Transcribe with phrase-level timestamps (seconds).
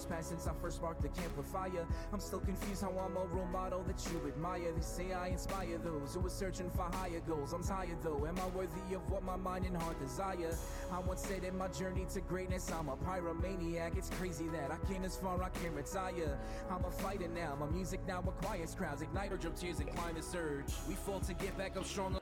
[0.00, 1.86] much passed since I first sparked the camp with fire.
[2.12, 4.72] I'm still confused how I'm a role model that you admire.
[4.74, 7.52] They say I inspire those who are searching for higher goals.
[7.52, 8.26] I'm tired though.
[8.26, 10.54] Am I worthy of what my mind and heart desire?
[10.92, 13.96] I once said in my journey to greatness, I'm a pyromaniac.
[13.96, 16.38] It's crazy that I came this far, I can't retire.
[16.70, 17.56] I'm a fighter now.
[17.58, 19.02] My music now acquires crowds.
[19.02, 20.72] Ignite or drop tears and climb the surge.
[20.88, 22.18] We fall to get back up stronger.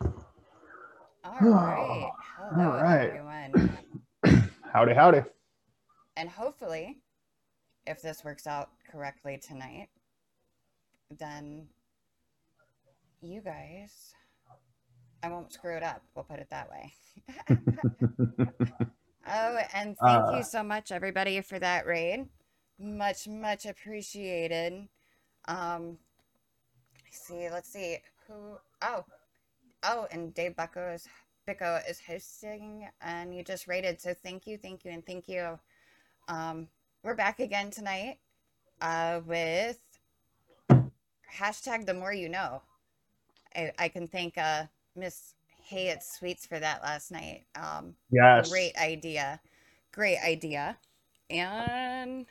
[1.25, 2.11] All right.
[2.37, 3.11] Hello, All right.
[3.11, 3.79] everyone.
[4.73, 5.23] Howdy, howdy.
[6.17, 6.99] And hopefully,
[7.89, 9.89] if this works out correctly tonight,
[11.19, 11.67] then
[13.23, 14.13] you guys,
[15.23, 16.03] I won't screw it up.
[16.15, 16.93] We'll put it that way.
[19.27, 22.29] oh, and thank Uh, you so much, everybody, for that raid.
[22.79, 24.87] Much, much appreciated.
[25.47, 25.99] Um,
[27.11, 28.59] see, let's see who.
[28.83, 29.05] Oh,
[29.83, 31.09] oh, and Dave Bucko is
[31.49, 34.01] Bicko is hosting, and you just rated.
[34.01, 35.59] So thank you, thank you, and thank you.
[36.29, 36.69] Um,
[37.03, 38.19] we're back again tonight
[38.81, 39.79] uh, with
[41.33, 42.63] hashtag the more you know.
[43.55, 44.65] I, I can thank uh,
[44.97, 45.35] Miss
[45.71, 47.45] Hayet Sweets for that last night.
[47.55, 48.51] Um, Yes.
[48.51, 49.41] great idea.
[49.93, 50.77] Great idea.
[51.31, 52.27] And,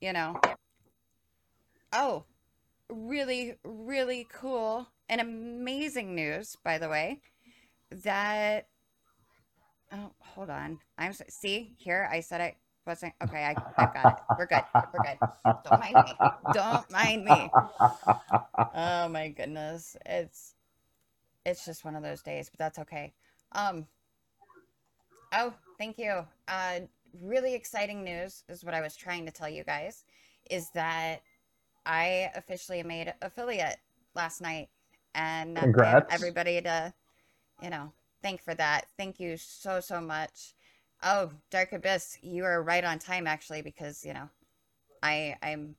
[0.00, 0.40] you know,
[1.92, 2.24] oh,
[2.88, 7.20] really, really cool and amazing news, by the way,
[7.90, 8.68] that,
[9.92, 10.78] oh, hold on.
[10.98, 12.56] I'm, see, here, I said I
[12.86, 14.22] wasn't, okay, I, I've got it.
[14.38, 14.64] We're good.
[14.92, 15.18] We're good.
[15.64, 16.14] Don't mind me.
[16.52, 17.50] Don't mind me.
[18.74, 19.96] Oh my goodness.
[20.06, 20.54] It's,
[21.44, 23.12] it's just one of those days, but that's okay.
[23.52, 23.86] Um,
[25.32, 26.24] Oh, thank you.
[26.48, 26.80] Uh,
[27.20, 30.04] really exciting news is what I was trying to tell you guys
[30.50, 31.22] is that
[31.84, 33.78] I officially made affiliate
[34.14, 34.68] last night,
[35.14, 36.14] and I Congrats.
[36.14, 36.94] everybody to,
[37.62, 37.92] you know,
[38.22, 38.86] thank for that.
[38.96, 40.54] Thank you so so much.
[41.08, 44.28] Oh, Dark Abyss, you are right on time actually because you know,
[45.04, 45.76] I I'm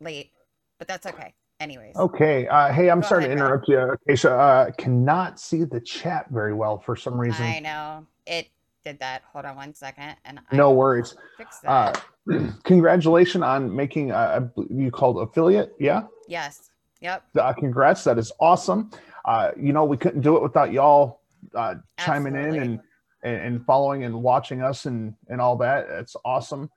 [0.00, 0.32] late,
[0.78, 1.34] but that's okay.
[1.60, 2.48] Anyways, Okay.
[2.48, 3.78] Uh, hey, I'm Go sorry ahead, to interrupt you.
[3.78, 7.44] Okay, so uh, cannot see the chat very well for some reason.
[7.44, 8.48] I know it
[8.82, 9.22] did that.
[9.32, 11.14] Hold on one second, and I No worries.
[11.36, 11.92] Fix Uh,
[12.64, 15.74] congratulations on making uh, I believe you called affiliate.
[15.78, 16.04] Yeah.
[16.26, 16.70] yes.
[17.02, 17.24] Yep.
[17.38, 18.04] Uh, congrats.
[18.04, 18.90] That is awesome.
[19.24, 21.20] Uh, you know, we couldn't do it without y'all
[21.54, 22.80] uh, chiming in and,
[23.22, 25.86] and and following and watching us and and all that.
[25.88, 26.70] It's awesome.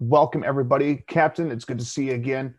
[0.00, 1.50] Welcome everybody, Captain.
[1.50, 2.54] It's good to see you again.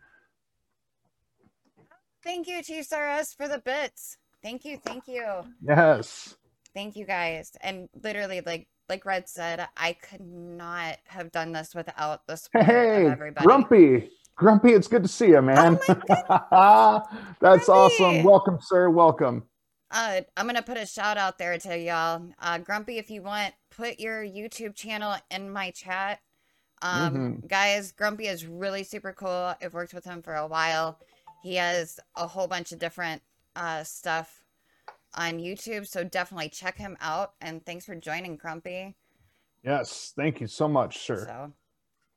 [2.24, 4.16] Thank you, Chief Saras, for the bits.
[4.42, 5.24] Thank you, thank you,
[5.66, 6.36] Yes.
[6.74, 7.52] thank you, guys.
[7.60, 12.64] And literally, like like Red said, I could not have done this without the support
[12.64, 13.44] Hey, of everybody.
[13.46, 14.10] Grumpy.
[14.36, 15.78] Grumpy, it's good to see you, man.
[16.52, 17.02] Oh
[17.40, 18.22] That's awesome.
[18.22, 18.90] Welcome, sir.
[18.90, 19.44] Welcome.
[19.90, 22.22] Uh, I'm gonna put a shout out there to y'all.
[22.40, 26.20] Uh, Grumpy, if you want, put your YouTube channel in my chat.
[26.82, 27.46] Um, Mm-hmm.
[27.46, 29.54] guys, Grumpy is really super cool.
[29.62, 30.98] I've worked with him for a while.
[31.42, 33.22] He has a whole bunch of different
[33.54, 34.44] uh stuff
[35.14, 37.34] on YouTube, so definitely check him out.
[37.40, 38.94] And thanks for joining, Grumpy.
[39.64, 40.12] Yes.
[40.16, 41.24] Thank you so much, sir.
[41.26, 41.52] So,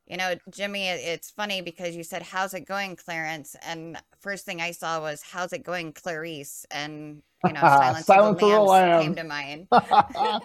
[0.10, 4.60] you know, Jimmy, it's funny because you said, "How's it going, Clarence?" And first thing
[4.60, 8.70] I saw was, "How's it going, Clarice?" And you know, Silence, Silence of the Lambs
[8.70, 9.02] Lamb.
[9.04, 9.68] came to mind.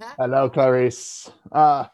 [0.18, 1.30] Hello, Clarice.
[1.52, 1.84] Uh,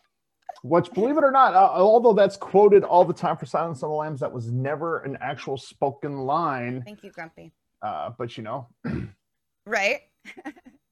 [0.62, 3.90] which, believe it or not, uh, although that's quoted all the time for Silence of
[3.90, 6.82] the Lambs, that was never an actual spoken line.
[6.86, 7.52] Thank you, Grumpy.
[7.82, 8.68] Uh, but you know,
[9.66, 10.00] Right?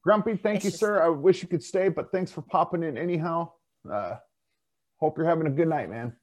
[0.03, 1.01] Grumpy, thank It's you, just- sir.
[1.01, 3.51] I wish you could stay, but thanks for popping in anyhow.
[3.89, 4.15] Uh,
[5.03, 6.13] hope you're having a good night, man.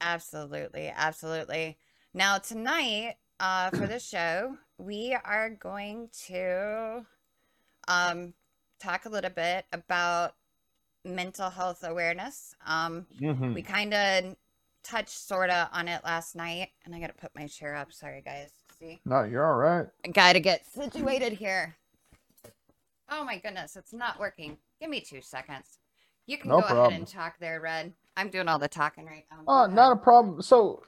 [0.00, 1.78] Absolutely, absolutely.
[2.12, 7.06] Now tonight, uh, for the show, we are going to
[7.86, 8.34] um
[8.80, 10.34] talk a little bit about
[11.04, 12.56] mental health awareness.
[12.66, 13.54] Um, Mhm.
[13.54, 14.36] we kind of
[14.82, 17.92] touched sorta on it last night, and I gotta put my chair up.
[17.92, 18.50] Sorry, guys.
[18.76, 19.86] See, No, you're all right.
[20.04, 21.76] I gotta get situated here.
[23.08, 24.58] Oh my goodness, it's not working.
[24.80, 25.78] Give me two seconds.
[26.26, 26.86] You can No go problem.
[26.86, 27.92] ahead and talk there, Red.
[28.16, 29.42] I'm doing all the talking right now.
[29.44, 30.40] Go Uh, not a problem.
[30.40, 30.82] So,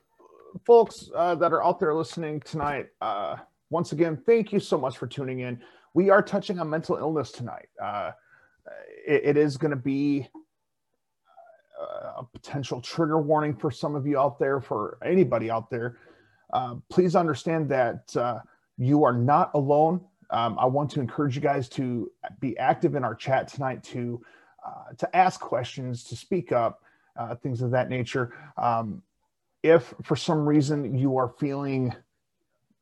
[0.65, 3.37] folks uh, that are out there listening tonight, uh,
[3.71, 5.61] once again, thank you so much for tuning in.
[5.95, 7.69] We are touching on mental illness tonight.
[7.83, 8.13] Uh,
[9.07, 10.29] it, it is going to be
[11.81, 15.99] uh, a potential trigger warning for some of you out there, for anybody out there.
[16.53, 18.39] Uh, please understand that uh,
[18.79, 20.01] you are not alone.
[20.31, 22.11] Um, I want to encourage you guys to
[22.41, 24.23] be active in our chat tonight, to
[24.65, 26.83] uh, to ask questions, to speak up,
[27.17, 28.35] uh, things of that nature.
[28.57, 29.03] Um,
[29.63, 31.95] if for some reason you are feeling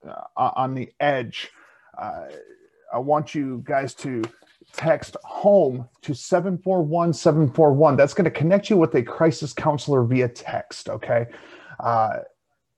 [0.06, 1.50] uh, on the edge,
[1.96, 2.26] uh,
[2.92, 4.22] I want you guys to
[4.72, 7.96] text home to 741 741.
[7.96, 10.88] That's going to connect you with a crisis counselor via text.
[10.88, 11.26] Okay.
[11.80, 12.18] Uh,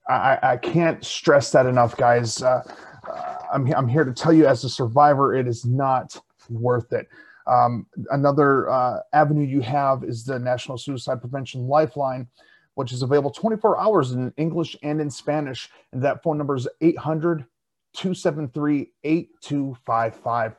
[0.07, 2.41] I, I, can't stress that enough, guys.
[2.41, 2.63] Uh,
[3.09, 7.07] uh, I'm, I'm here to tell you, as a survivor, it is not worth it.
[7.47, 12.27] Um, another uh, avenue you have is the National Suicide Prevention Lifeline,
[12.75, 15.69] which is available 24 hours in English and in Spanish.
[15.93, 17.45] And that phone number is 800
[17.93, 20.55] 273 8255.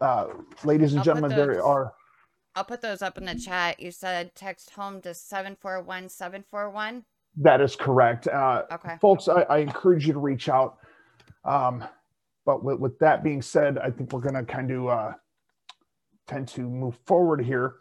[0.00, 0.26] Uh,
[0.64, 1.92] ladies and I'll gentlemen, there are.
[2.54, 3.78] I'll put those up in the chat.
[3.78, 7.04] You said text home to 741 741.
[7.36, 8.26] That is correct.
[8.26, 8.96] Uh, Okay.
[9.00, 10.78] folks, I, I encourage you to reach out.
[11.44, 11.84] Um,
[12.44, 15.12] but with, with that being said, I think we're going to kind of uh,
[16.28, 17.76] tend to move forward here.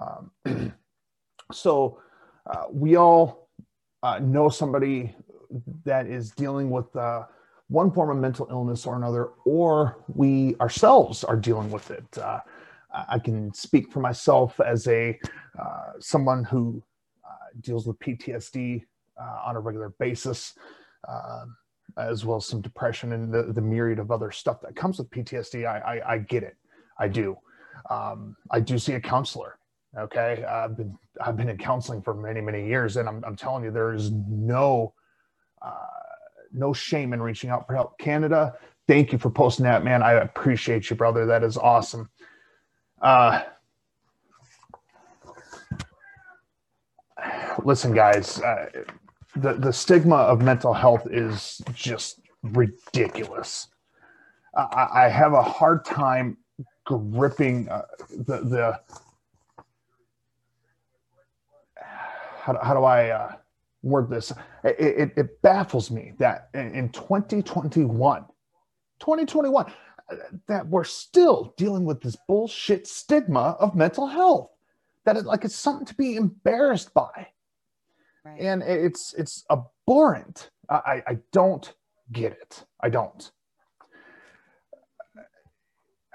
[0.00, 0.72] Um,
[1.52, 1.98] so
[2.46, 3.48] uh, we all
[4.02, 5.14] uh, know somebody
[5.84, 7.24] that is dealing with uh,
[7.68, 12.04] one form of mental illness or another, or we ourselves are dealing with it.
[12.18, 12.40] Uh,
[13.08, 15.18] I can speak for myself as a
[15.58, 16.82] uh, someone who
[17.24, 18.84] uh, deals with PTSD
[19.44, 20.54] on a regular basis,
[21.08, 21.56] um,
[21.96, 25.10] as well as some depression and the, the myriad of other stuff that comes with
[25.10, 25.66] PTSD.
[25.66, 26.56] I, I, I get it.
[26.98, 27.36] I do.
[27.90, 29.58] Um, I do see a counselor.
[29.96, 30.44] Okay.
[30.44, 32.96] I've been, I've been in counseling for many, many years.
[32.96, 34.92] And I'm, I'm telling you, there is no,
[35.62, 35.72] uh,
[36.52, 37.98] no shame in reaching out for help.
[37.98, 38.54] Canada,
[38.86, 40.02] thank you for posting that, man.
[40.02, 41.26] I appreciate you, brother.
[41.26, 42.10] That is awesome.
[43.00, 43.42] Uh,
[47.64, 48.66] listen, guys, uh,
[49.34, 53.68] the, the stigma of mental health is just ridiculous.
[54.54, 56.38] I, I have a hard time
[56.86, 58.80] gripping uh, the, the
[62.40, 63.32] how, do- how do I uh,
[63.82, 64.32] word this?
[64.64, 68.22] It, it, it baffles me that in, in 2021,
[69.00, 70.16] 2021, uh,
[70.48, 74.50] that we're still dealing with this bullshit stigma of mental health.
[75.04, 77.28] That it, like it's something to be embarrassed by
[78.24, 78.40] Right.
[78.40, 80.50] and it's it's abhorrent.
[80.68, 81.72] I I don't
[82.12, 82.64] get it.
[82.80, 83.30] I don't.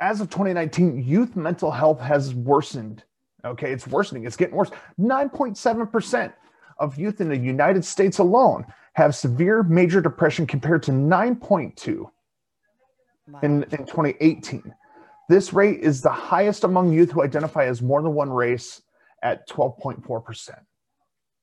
[0.01, 3.03] As of 2019, youth mental health has worsened.
[3.45, 4.25] Okay, it's worsening.
[4.25, 4.71] It's getting worse.
[4.99, 6.33] 9.7%
[6.79, 12.09] of youth in the United States alone have severe major depression compared to 9.2
[13.27, 13.39] Wow.
[13.43, 14.73] in, in 2018.
[15.29, 18.81] This rate is the highest among youth who identify as more than one race
[19.23, 20.49] at 12.4%.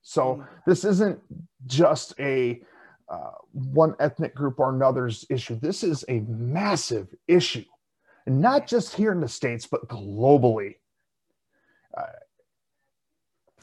[0.02, 0.48] So Mm.
[0.66, 1.20] this isn't
[1.66, 2.60] just a
[3.08, 5.54] uh, one ethnic group or another's issue.
[5.60, 7.64] This is a massive issue,
[8.28, 10.76] not just here in the states, but globally.
[11.96, 12.02] Uh,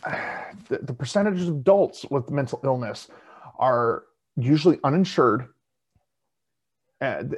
[0.70, 0.94] the, the
[1.28, 3.08] of adults with mental illness
[3.58, 4.04] are
[4.36, 5.48] usually uninsured.
[7.02, 7.38] And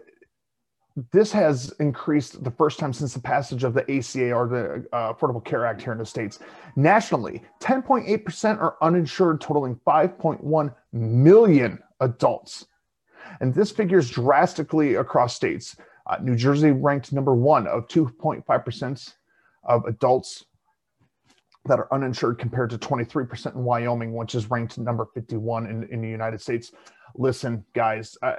[1.11, 5.13] this has increased the first time since the passage of the ACA or the uh,
[5.13, 6.39] Affordable Care Act here in the States.
[6.75, 12.65] Nationally, 10.8% are uninsured, totaling 5.1 million adults.
[13.41, 15.75] And this figures drastically across states.
[16.07, 19.13] Uh, New Jersey ranked number one of 2.5%
[19.65, 20.45] of adults
[21.65, 26.01] that are uninsured compared to 23% in Wyoming, which is ranked number 51 in, in
[26.01, 26.71] the United States.
[27.15, 28.35] Listen, guys, I,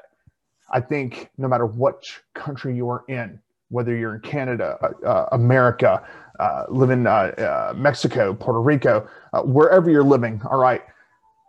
[0.71, 3.39] I think no matter which country you are in,
[3.71, 6.07] whether you're in Canada, uh, uh, America,
[6.39, 10.83] uh, live in uh, uh, Mexico, Puerto Rico, uh, wherever you're living, all right,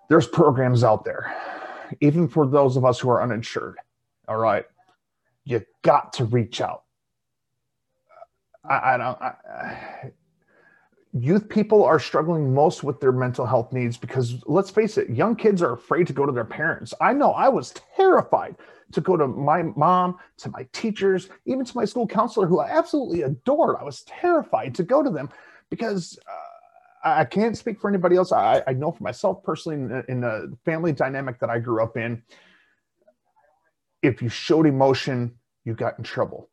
[0.10, 1.34] there's programs out there,
[2.02, 3.78] even for those of us who are uninsured.
[4.28, 4.66] All right,
[5.50, 6.84] you got to reach out.
[8.64, 9.22] I, I don't.
[9.22, 10.12] I,
[11.14, 15.36] youth people are struggling most with their mental health needs because let's face it, young
[15.36, 16.94] kids are afraid to go to their parents.
[17.02, 18.58] I know I was terrified
[18.92, 22.70] to go to my mom, to my teachers, even to my school counselor, who I
[22.70, 23.78] absolutely adored.
[23.80, 25.30] I was terrified to go to them
[25.72, 28.32] because uh, I can't speak for anybody else.
[28.32, 31.98] I, I know for myself personally, in in the family dynamic that I grew up
[31.98, 32.22] in,
[34.02, 35.39] if you showed emotion,
[35.70, 36.50] you got in trouble.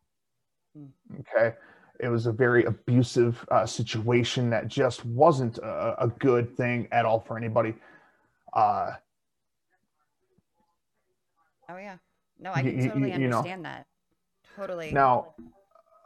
[1.20, 1.56] Okay.
[2.00, 7.06] It was a very abusive uh, situation that just wasn't a, a good thing at
[7.06, 7.74] all for anybody.
[8.52, 8.90] Uh,
[11.68, 11.96] Oh yeah.
[12.38, 13.38] No, I can you- totally you know.
[13.38, 13.86] understand that.
[14.54, 14.92] Totally.
[14.92, 15.34] Now,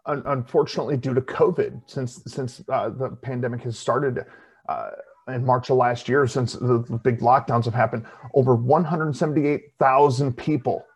[0.07, 4.25] un- unfortunately, due to COVID, since since uh, the pandemic has started
[4.71, 4.91] uh,
[5.29, 10.87] in March of last year, since the, the big lockdowns have happened, over 178,000 people.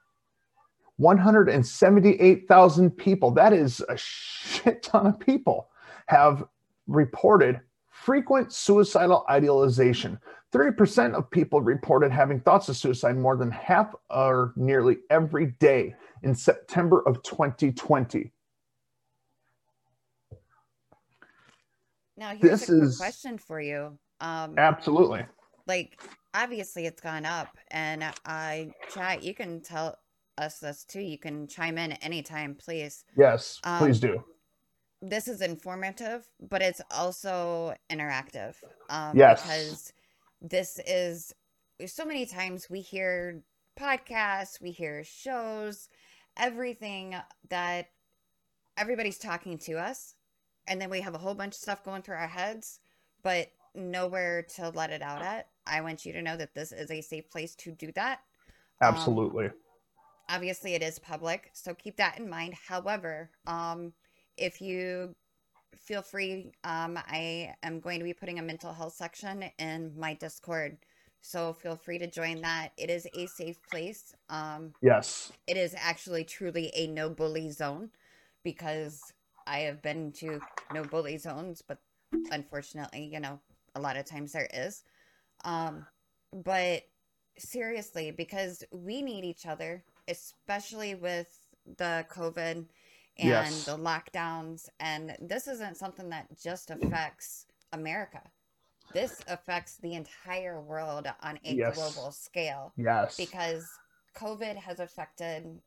[0.96, 3.30] 178,000 people.
[3.32, 5.68] That is a shit ton of people
[6.06, 6.44] have
[6.86, 7.60] reported
[7.90, 10.18] frequent suicidal idealization.
[10.52, 15.94] 30% of people reported having thoughts of suicide more than half or nearly every day
[16.22, 18.30] in September of 2020.
[22.16, 23.98] Now here's This a is- question for you.
[24.20, 25.26] Um, Absolutely.
[25.66, 26.00] like
[26.34, 29.24] obviously it's gone up, and I chat.
[29.24, 29.96] You can tell
[30.38, 31.00] us this too.
[31.00, 33.04] You can chime in anytime, please.
[33.16, 34.24] Yes, Um, please do.
[35.00, 38.54] This is informative, but it's also interactive.
[38.88, 39.42] Um, Yes.
[39.42, 39.92] because
[40.40, 41.34] this is
[41.86, 43.42] so many times we hear
[43.78, 45.88] podcasts, we hear shows,
[46.36, 47.16] everything
[47.48, 47.90] that
[48.76, 50.14] everybody's talking to us,
[50.66, 52.80] and then we have a whole bunch of stuff going through our heads,
[53.22, 55.48] but nowhere to let it out at.
[55.66, 58.20] I want you to know that this is a safe place to do that.
[58.80, 59.50] um, Absolutely.
[60.28, 62.54] Obviously, it is public, so keep that in mind.
[62.54, 63.92] However, um,
[64.36, 65.14] if you
[65.78, 70.14] feel free, um, I am going to be putting a mental health section in my
[70.14, 70.78] Discord.
[71.20, 72.72] So feel free to join that.
[72.76, 74.14] It is a safe place.
[74.28, 75.32] Um, yes.
[75.46, 77.90] it is actually truly a no bully zone
[78.42, 79.00] because
[79.46, 80.40] I have been to
[80.72, 81.78] no bully zones, but
[82.30, 83.40] unfortunately, you know,
[83.74, 84.84] a lot of times there is.
[85.44, 85.86] Um,
[86.32, 86.82] but
[87.38, 91.28] seriously, because we need each other, especially with
[91.78, 92.66] the COVID
[93.16, 93.64] and Yes.
[93.64, 98.22] the lockdowns, and this isn't something that just affects America.
[98.92, 101.76] This affects the entire world on a Yes.
[101.76, 103.16] global scale Yes.
[103.16, 103.68] because
[104.16, 105.60] COVID has affected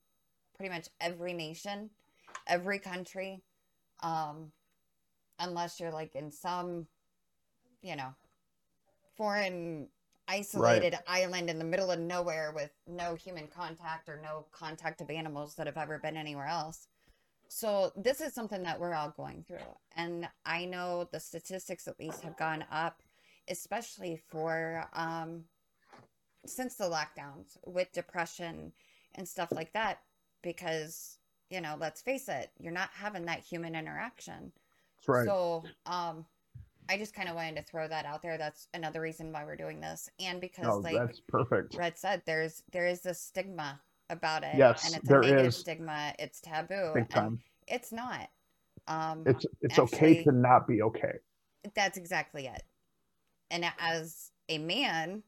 [0.55, 1.89] pretty much every nation,
[2.47, 3.41] every country,
[4.01, 4.51] um,
[5.39, 6.87] unless you're like in some,
[7.81, 8.13] you know,
[9.15, 9.87] foreign
[10.27, 15.09] isolated island in the middle of nowhere with no human contact or no contact of
[15.09, 16.87] animals that have ever been anywhere else.
[17.49, 19.57] So this is something that we're all going through.
[19.95, 23.01] And I know the statistics at least have gone up,
[23.47, 25.45] especially for um,
[26.45, 28.73] since the lockdowns with depression
[29.15, 29.99] and stuff like that
[30.41, 31.17] because
[31.49, 34.51] you know let's face it you're not having that human interaction
[34.97, 35.25] That's right.
[35.25, 36.25] so um
[36.89, 39.55] i just kind of wanted to throw that out there that's another reason why we're
[39.55, 41.75] doing this and because no, like that's perfect.
[41.75, 43.79] red said there's there is this stigma
[44.09, 45.61] about it Yes, and it's there a negative is.
[45.61, 47.39] stigma it's taboo Big time.
[47.67, 48.29] it's not
[48.87, 51.13] um It's it's okay to not be okay.
[51.75, 52.63] that's exactly it.
[53.49, 55.23] And as a man,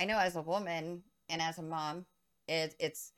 [0.00, 2.06] I know as a woman and as a mom,
[2.48, 3.12] it, it's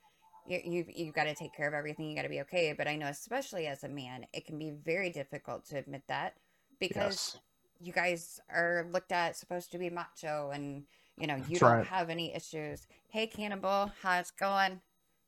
[0.47, 2.09] you you you got to take care of everything.
[2.09, 2.75] You got to be okay.
[2.77, 6.35] But I know especially as a man, it can be very difficult to admit that
[6.79, 7.41] because Yes.
[7.81, 10.85] You guys are looked at supposed to be macho and
[11.19, 11.87] you know you That's don't right.
[11.87, 12.87] have any issues.
[13.09, 14.81] Hey Cannibal, how's it going?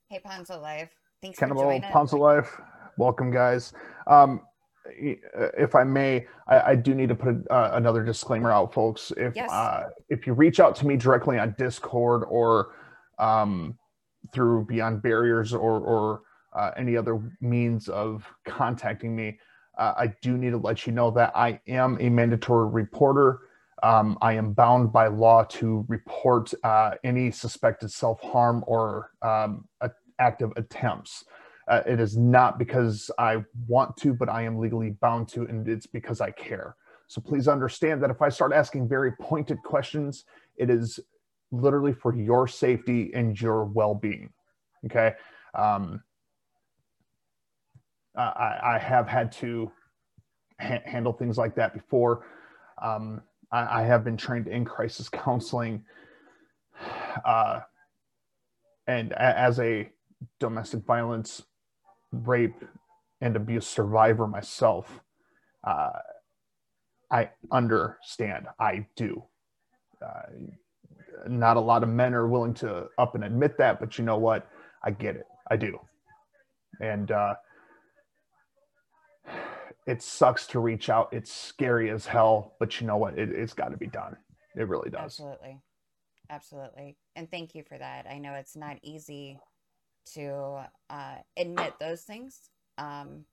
[0.08, 0.90] Hey Ponzo Life,
[1.22, 1.82] thanks Cannibal for joining.
[1.90, 2.60] Ponzo Life.
[2.96, 3.72] Welcome, guys.
[4.06, 4.40] Um,
[4.86, 9.12] uh, if I may, I, I do need to put uh, another disclaimer out, folks.
[9.16, 9.50] If Yes.
[9.50, 12.74] uh, if you reach out to me directly on Discord or
[13.18, 13.78] um,
[14.32, 16.22] through Beyond Barriers or or
[16.54, 19.38] uh, any other means of contacting me,
[19.78, 23.40] uh, I do need to let you know that I am a mandatory reporter.
[23.82, 29.68] Um, I am bound by law to report uh, any suspected self harm or um,
[30.18, 31.24] active attempts.
[31.68, 35.68] Uh, it is not because I want to, but I am legally bound to, and
[35.68, 36.74] it's because I care.
[37.06, 40.24] So please understand that if I start asking very pointed questions,
[40.56, 40.98] it is
[41.52, 44.30] literally for your safety and your well being.
[44.86, 45.12] Okay.
[45.54, 46.02] Um,
[48.22, 49.70] I, I have had to
[50.60, 52.26] ha- handle things like that before.
[52.82, 53.22] Um,
[53.52, 55.84] I, I have been trained in crisis counseling.
[57.24, 57.60] Uh,
[58.86, 59.90] and a- as a
[60.40, 61.42] domestic violence,
[62.12, 62.64] rape,
[63.20, 65.00] and abuse survivor myself,
[65.64, 65.90] uh,
[67.10, 68.46] I understand.
[68.60, 69.24] I do.
[70.04, 70.22] Uh,
[71.26, 74.18] not a lot of men are willing to up and admit that, but you know
[74.18, 74.48] what?
[74.84, 75.26] I get it.
[75.50, 75.78] I do.
[76.80, 77.34] And uh,
[79.88, 81.08] it sucks to reach out.
[81.12, 83.18] It's scary as hell, but you know what?
[83.18, 84.16] It, it's got to be done.
[84.54, 85.02] It really does.
[85.04, 85.60] Absolutely.
[86.30, 86.96] Absolutely.
[87.16, 88.06] And thank you for that.
[88.08, 89.40] I know it's not easy
[90.14, 92.50] to uh, admit those things.
[92.76, 93.24] Um,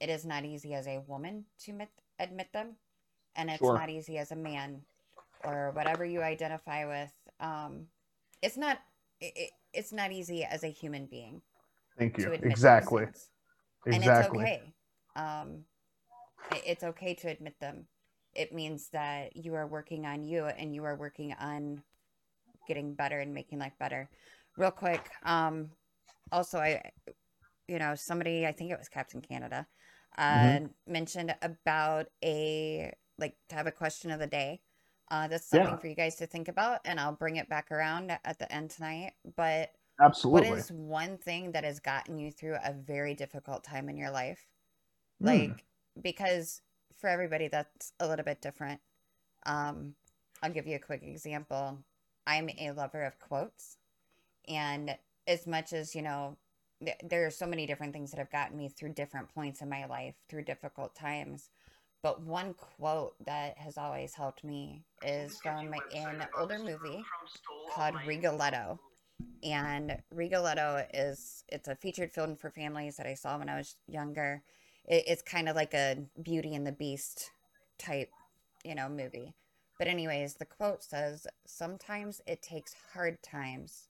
[0.00, 2.76] it is not easy as a woman to admit, admit them.
[3.36, 3.74] And it's Sure.
[3.78, 4.80] not easy as a man
[5.44, 7.12] or whatever you identify with.
[7.40, 7.86] Um,
[8.42, 8.78] it's not.
[9.20, 11.40] It, it- it's not easy as a human being
[11.98, 12.24] Thank you.
[12.26, 13.04] those Exactly.
[13.86, 14.74] and it's okay.
[15.16, 15.64] Um,
[16.50, 17.86] it's okay to admit them.
[18.34, 21.82] It means that you are working on you and you are working on
[22.66, 24.08] getting better and making life better.
[24.56, 25.70] Real quick, um,
[26.30, 26.92] also I,
[27.68, 29.66] you know, somebody I think it was Captain Canada,
[30.18, 30.66] uh, Mm-hmm.
[30.92, 34.60] mentioned about a like to have a question of the day.
[35.10, 35.76] Uh, that's something Yeah.
[35.76, 38.70] for you guys to think about, and I'll bring it back around at the end
[38.70, 39.12] tonight.
[39.36, 40.48] But Absolutely.
[40.48, 44.10] what is one thing that has gotten you through a very difficult time in your
[44.10, 44.46] life?
[45.20, 45.26] Hmm.
[45.26, 45.64] Like,
[46.00, 46.62] because
[46.98, 48.80] for everybody that's a little bit different.
[49.44, 49.94] Um,
[50.42, 51.78] I'll give you a quick example.
[52.26, 53.76] I'm a lover of quotes,
[54.48, 54.96] and
[55.26, 56.36] as much as you know,
[56.80, 59.68] th- there are so many different things that have gotten me through different points in
[59.68, 61.50] my life through difficult times.
[62.02, 67.04] But one quote that has always helped me is from an older movie
[67.72, 68.80] called Rigoletto.
[69.44, 73.76] And Rigoletto is it's a featured film for families that I saw when I was
[73.86, 74.42] younger.
[74.86, 77.30] It, it's kind of like a Beauty and the Beast
[77.78, 78.10] type,
[78.64, 79.34] you know, movie.
[79.78, 83.88] But anyways, the quote says, "Sometimes it takes hard times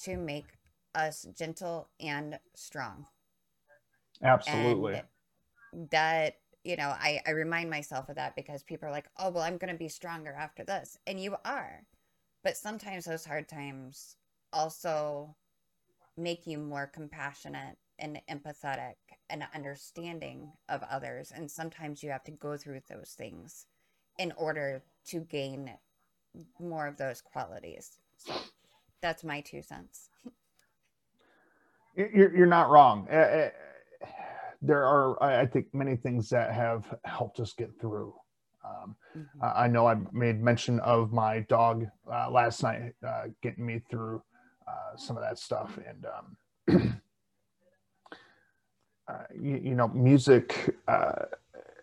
[0.00, 0.58] to make
[0.94, 3.06] us gentle and strong."
[4.22, 4.94] Absolutely.
[4.94, 5.04] And
[5.90, 9.42] that you know I, I remind myself of that because people are like oh well
[9.42, 11.82] i'm going to be stronger after this and you are
[12.42, 14.16] but sometimes those hard times
[14.52, 15.34] also
[16.16, 18.94] make you more compassionate and empathetic
[19.30, 23.66] and understanding of others and sometimes you have to go through those things
[24.18, 25.70] in order to gain
[26.58, 28.34] more of those qualities so
[29.00, 30.10] that's my two cents
[31.96, 33.50] you're, you're not wrong uh, uh,
[34.62, 38.14] there are i think many things that have helped us get through
[38.64, 39.40] um, Mhm.
[39.42, 44.22] I know I made mention of my dog uh, last night, uh, getting me through
[44.66, 45.78] uh, some of that stuff.
[45.86, 46.06] And,
[46.68, 47.00] um,
[49.38, 51.12] you, you know, music, uh,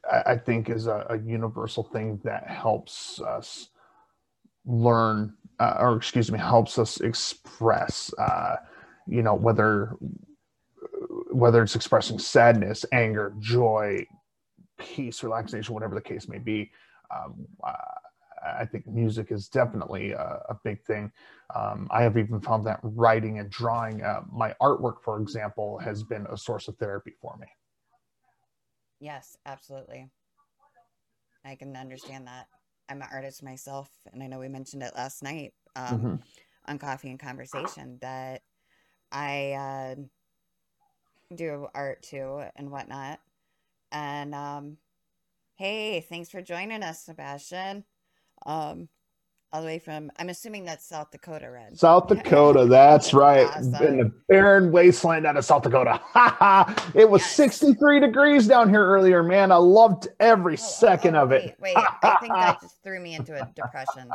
[0.10, 3.70] I, I think, is a, a universal thing that helps us
[4.66, 8.58] learn, uh, or excuse me, helps us express, uh,
[9.08, 9.96] you know, whether
[11.32, 14.06] whether it's expressing sadness, anger, joy,
[14.78, 16.72] peace, relaxation, whatever the case may be.
[17.16, 17.74] Um, uh,
[18.44, 21.12] I think music is definitely a, a big thing.
[21.56, 26.04] Um, I have even found that writing and drawing, uh, my artwork, for example, has
[26.04, 27.48] been a source of therapy for me.
[29.00, 30.10] Yes, absolutely.
[31.44, 32.48] I can understand that.
[32.90, 36.22] I'm an artist myself, and I know we mentioned it last night um, Mhm.
[36.66, 38.42] on Coffee and Conversation that
[39.12, 39.96] I uh,
[41.36, 43.20] do art too and whatnot.
[43.92, 44.78] And um,
[45.56, 47.86] hey, thanks for joining us, Sebastian.
[48.46, 48.90] Um,
[49.54, 51.78] all the way from, I'm assuming that's South Dakota, Red.
[51.78, 53.48] South Dakota, that's right.
[53.48, 53.76] Awesome.
[53.86, 56.00] In the barren wasteland out of South Dakota.
[56.96, 57.36] It was Yes.
[57.36, 59.52] 63 degrees down here earlier, man.
[59.52, 61.56] I loved every Oh, oh, second oh, of it.
[61.60, 64.10] Wait, wait, I think that just threw me into a depression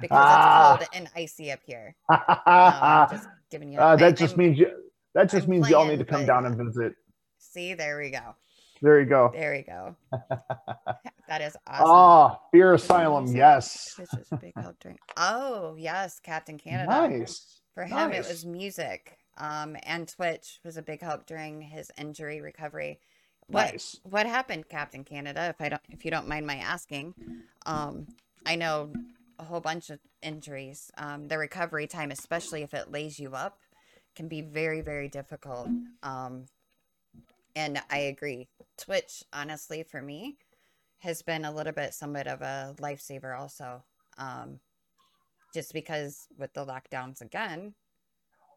[0.00, 0.78] because Ah.
[0.80, 1.94] it's cold and icy up here.
[2.10, 3.78] I'm just giving you.
[3.78, 4.70] Uh, I- that just I'm- means you,
[5.14, 6.94] that just I'm means y'all need to come but down and visit.
[7.38, 8.34] See, there we go.
[8.82, 9.30] There you go.
[9.32, 9.96] There you go.
[11.28, 11.86] that is awesome.
[11.86, 13.26] Ah, Beer Asylum.
[13.34, 13.94] Yes.
[13.96, 14.98] This is a big help during.
[15.16, 16.90] Oh yes, Captain Canada.
[16.90, 17.60] Nice.
[17.74, 19.18] For him, it was music.
[19.38, 23.00] Um, and Twitch was a big help during his injury recovery.
[23.48, 24.00] What Nice.
[24.02, 25.48] what happened, Captain Canada?
[25.50, 27.14] If I don't, if you don't mind my asking,
[27.64, 28.06] um,
[28.44, 28.92] I know
[29.38, 30.90] a whole bunch of injuries.
[30.96, 33.58] Um, the recovery time, especially if it lays you up,
[34.16, 35.68] can be very very difficult.
[36.02, 36.46] Um,
[37.56, 38.48] and I agree.
[38.76, 40.36] Twitch, honestly, for me,
[40.98, 43.82] has been a little bit somewhat of a lifesaver also.
[44.18, 44.60] Um,
[45.54, 47.74] just because with the lockdowns again,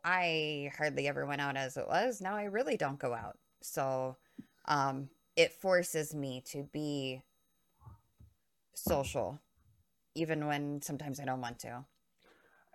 [0.03, 2.21] I hardly ever went out as it was.
[2.21, 3.37] Now I really don't go out.
[3.61, 4.17] So
[4.65, 7.21] um, it forces me to be
[8.75, 9.39] social,
[10.15, 11.85] even when sometimes I don't want to.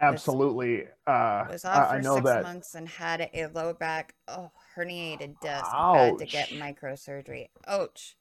[0.01, 0.85] Absolutely.
[1.07, 2.43] Uh, I was off I for know six that.
[2.43, 5.65] months and had a low back, oh, herniated disc.
[5.73, 7.49] Had to get microsurgery.
[7.67, 8.17] Ouch.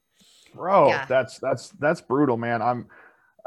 [0.53, 1.05] bro Yeah.
[1.05, 2.87] that's that's that's brutal man i'm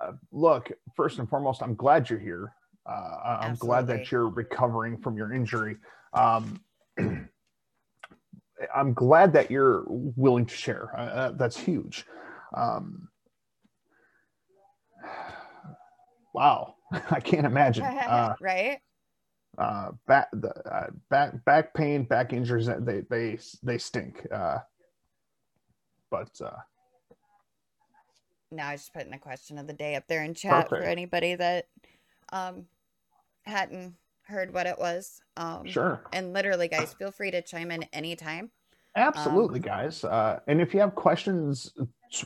[0.02, 2.52] uh, look first and foremost i'm glad you're here
[2.84, 5.76] uh, i'm glad that you're recovering from your injury
[6.12, 6.60] um,
[8.74, 12.04] i'm glad that you're willing to share uh, uh, that's huge
[12.54, 13.08] um,
[16.34, 16.74] wow
[17.10, 18.78] i can't imagine uh, right?
[19.58, 24.58] uh, back the uh, back back pain back injuries they they they stink uh,
[26.10, 26.50] but uh,
[28.50, 31.34] Now I just putting a question of the day up there in chat for anybody
[31.34, 31.66] that
[32.32, 32.66] um
[33.44, 35.20] hadn't heard what it was.
[35.36, 38.50] Um sure and literally guys, feel free to chime in anytime.
[38.96, 40.04] Absolutely, guys.
[40.04, 41.72] Uh, and if you have questions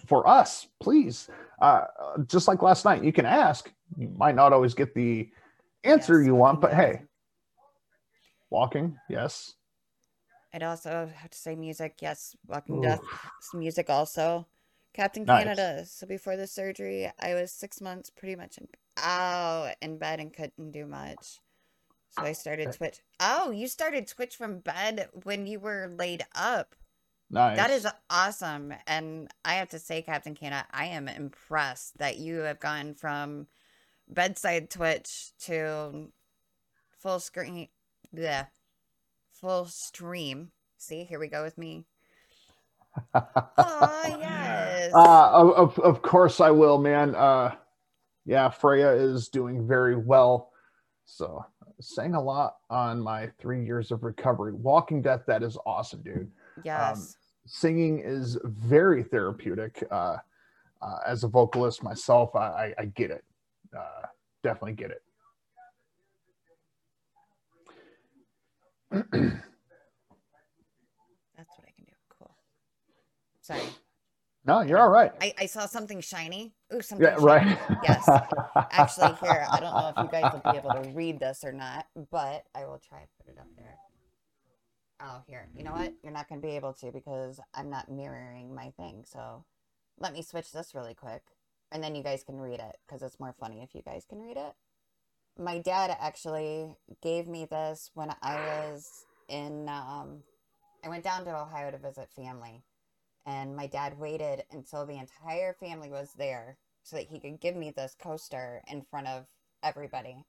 [0.07, 1.29] for us, please,
[1.61, 1.85] uh,
[2.27, 3.71] just like last night, you can ask.
[3.99, 5.31] You might not always get the
[5.85, 7.03] answer Yes, you want, but hey,
[8.51, 9.55] walking, yes.
[10.53, 12.83] I'd also have to say music, yes, Walking Ooh.
[12.83, 13.01] Death
[13.55, 14.47] music also.
[14.93, 15.45] Captain Nice.
[15.45, 15.85] Canada.
[15.87, 18.67] So before the surgery, I was six months pretty much in
[18.99, 21.39] oh in bed and couldn't do much.
[22.11, 22.73] So I started.
[22.73, 22.99] Twitch.
[23.21, 26.75] Oh, you started Twitch from bed when you were laid up.
[27.31, 27.57] Nice.
[27.57, 28.75] That is awesome.
[28.87, 33.47] And I have to say, Captain Cana, I am impressed that you have gone from
[34.09, 36.09] bedside twitch to
[36.99, 37.69] full screen
[38.13, 38.47] the
[39.33, 40.51] full stream.
[40.79, 41.85] See, here we go with me.
[43.15, 44.93] oh yes.
[44.93, 47.15] Uh, of, of, of course I will, man.
[47.15, 47.55] Uh,
[48.27, 50.51] yeah, Freya is doing very well.
[51.05, 51.45] So
[51.81, 54.53] sang a lot on my three years of recovery.
[54.53, 56.31] Walking Death, that is awesome, dude.
[56.65, 57.17] yes.
[57.47, 59.83] Singing is very therapeutic.
[59.91, 60.17] Uh,
[60.83, 63.25] uh, as a vocalist myself, I, I, I get it.
[63.77, 64.07] Uh,
[64.43, 65.03] definitely get it.
[68.91, 69.13] That's
[71.57, 71.93] what I can do.
[72.19, 72.35] Cool.
[73.41, 73.61] Sorry.
[74.47, 75.13] No, you're all right.
[75.21, 76.55] I, I saw something shiny.
[76.75, 77.25] Ooh, something Yeah, shiny.
[77.25, 77.59] right.
[77.83, 78.09] Yes.
[78.71, 81.53] Actually, here, I don't know if you guys will be able to read this or
[81.53, 83.77] not, but I will try to put it up there.
[85.03, 85.49] Oh, here.
[85.57, 85.95] You know what?
[86.03, 89.05] You're not going to be able to because I'm not mirroring my thing.
[89.07, 89.45] So
[89.99, 91.23] let me switch this really quick.
[91.73, 94.21] And then you guys can read it because it's more funny if you guys can
[94.21, 94.55] read it.
[95.39, 100.23] My dad actually gave me this when I was in, um,
[100.85, 102.63] I went down to Ohio to visit family.
[103.25, 107.57] And my dad waited until the entire family was there so that he could give
[107.57, 109.27] me this coaster in front of
[109.63, 110.25] everybody.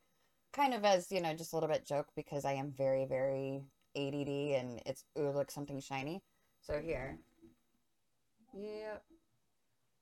[0.53, 3.63] Kind of as, you know, just a little bit joke because I am very, very
[3.95, 4.27] ADD
[4.59, 6.21] and it's, ooh, look, something shiny.
[6.61, 7.17] So here.
[8.53, 9.03] Yep.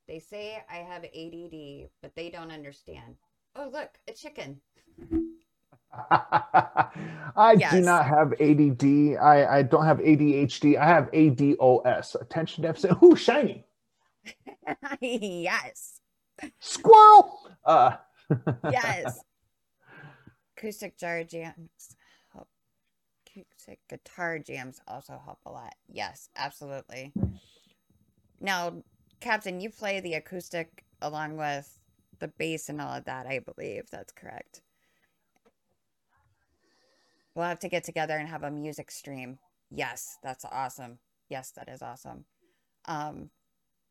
[0.07, 3.15] They say I have ADD, but they don't understand.
[3.55, 4.59] Oh, look, a chicken.
[6.11, 7.71] I Yes.
[7.73, 9.17] do not have ADD.
[9.21, 10.77] I, I don't have ADHD.
[10.77, 12.91] I have ADOS, attention deficit.
[13.03, 13.65] Ooh, shiny
[15.01, 16.01] yes.
[16.59, 17.39] squirrel.
[17.65, 17.97] Uh,
[18.69, 19.19] Yes.
[20.57, 21.95] Acoustic jar jams
[23.69, 25.75] Acoustic guitar jams also help a lot.
[25.87, 27.13] Yes, absolutely.
[28.39, 28.83] Now,
[29.19, 31.79] Captain, you play the acoustic along with
[32.19, 33.89] the bass and all of that, I believe.
[33.91, 34.61] That's correct.
[37.35, 39.39] We'll have to get together and have a music stream.
[39.69, 40.99] Yes, that's awesome.
[41.29, 42.25] Yes, that is awesome.
[42.85, 43.29] Um,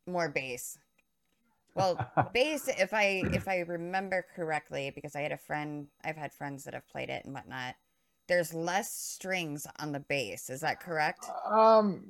[0.05, 0.77] more bass.
[1.73, 1.97] Well,
[2.33, 6.65] bass, if I if I remember correctly, because I had a friend, I've had friends
[6.65, 7.75] that have played it and whatnot.
[8.29, 10.51] There's less strings on the bass.
[10.51, 11.25] Is that correct?
[11.49, 12.03] um,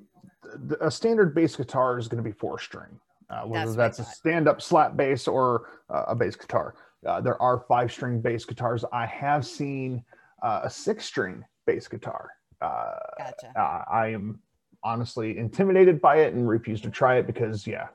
[0.81, 4.13] a standard bass guitar is going to be four string, uh, whether That's that's a
[4.13, 6.75] stand up slap bass or uh, a bass guitar.
[7.07, 8.83] Uh, there are five string bass guitars.
[8.91, 10.03] I have seen
[10.43, 12.29] uh, a six string bass guitar.
[12.61, 13.53] Uh, Gotcha.
[13.57, 14.41] uh, I am
[14.83, 17.87] honestly intimidated by it and refuse to try it because, yeah.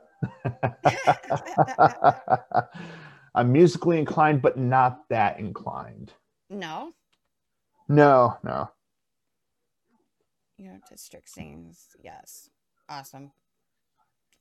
[3.34, 6.12] I'm musically inclined, but not that inclined.
[6.48, 6.92] no,
[7.88, 8.70] No, no.
[10.56, 11.88] you know, district scenes.
[12.02, 12.48] Yes,
[12.88, 13.32] awesome.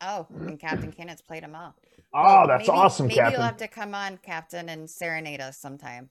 [0.02, 1.76] Oh, and Captain Canada's played them all.
[2.14, 3.34] Oh, Well, that's maybe- awesome, Maybe Captain.
[3.34, 6.10] you'll have to come on, Captain, and serenade us sometime.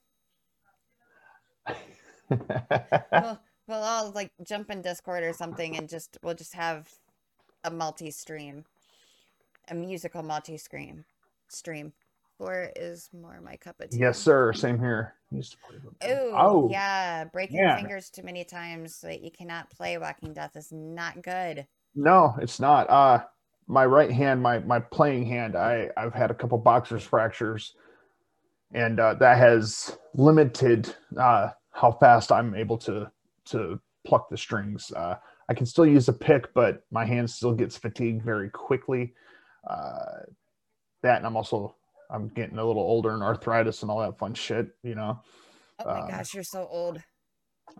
[2.31, 6.89] we'll we'll all like jump in Discord or something and just we'll just have
[7.65, 8.65] a multi stream,
[9.69, 11.05] a musical multi stream
[11.49, 11.93] stream.
[12.43, 13.99] Four is more my cup of tea.
[13.99, 14.53] yes, sir.
[14.53, 15.15] Same here.
[15.31, 15.95] Used to play them.
[16.11, 17.77] Ooh, oh, yeah, breaking yeah.
[17.77, 21.67] fingers too many times so that you cannot play Walking Death is not good.
[21.95, 22.91] No, it's not.
[22.91, 23.25] Uh
[23.69, 27.75] my right hand, my my playing hand, I I've had a couple boxers fractures,
[28.75, 33.11] and uh, that has limited uh, how fast I'm able to
[33.47, 34.91] to pluck the strings.
[34.93, 35.15] Uh,
[35.49, 39.15] I can still use a pick, but my hand still gets fatigued very quickly.
[39.69, 40.25] Uh,
[41.03, 41.77] that, and I'm also
[42.13, 44.69] I'm getting a little older and arthritis and all that fun shit.
[44.83, 45.21] You know.
[45.79, 47.03] Oh my Um, gosh, you're so old.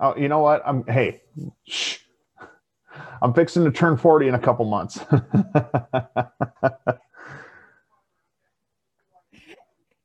[0.01, 0.63] Oh, you know what?
[0.67, 1.23] I'm hey,
[1.69, 1.99] shh.
[3.23, 5.01] I'm fixing to turn 40 in a couple months.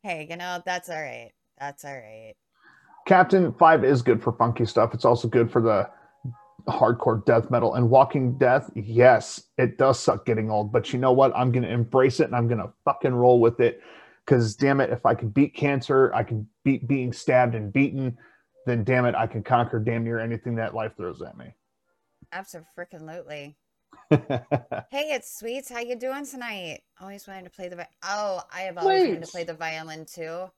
[0.04, 1.32] Hey, you know, that's all right.
[1.60, 2.36] That's all right.
[3.06, 4.94] Captain 5 is good for funky stuff.
[4.94, 5.90] It's also good for the
[6.72, 8.70] hardcore death metal and walking death.
[8.76, 11.36] Yes, it does suck getting old, but you know what?
[11.36, 13.82] I'm going to embrace it and I'm going to fucking roll with it
[14.28, 18.18] cuz damn it, if I can beat cancer, I can beat being stabbed and beaten,
[18.66, 21.56] then damn it, I can conquer damn near anything that life throws at me.
[22.32, 23.58] Absolutely.
[24.12, 25.70] Hey, it's Sweets.
[25.70, 26.82] How you doing tonight?
[27.02, 30.06] Always wanted to play the vi- Oh, I have always wanted to play the violin
[30.06, 30.50] too.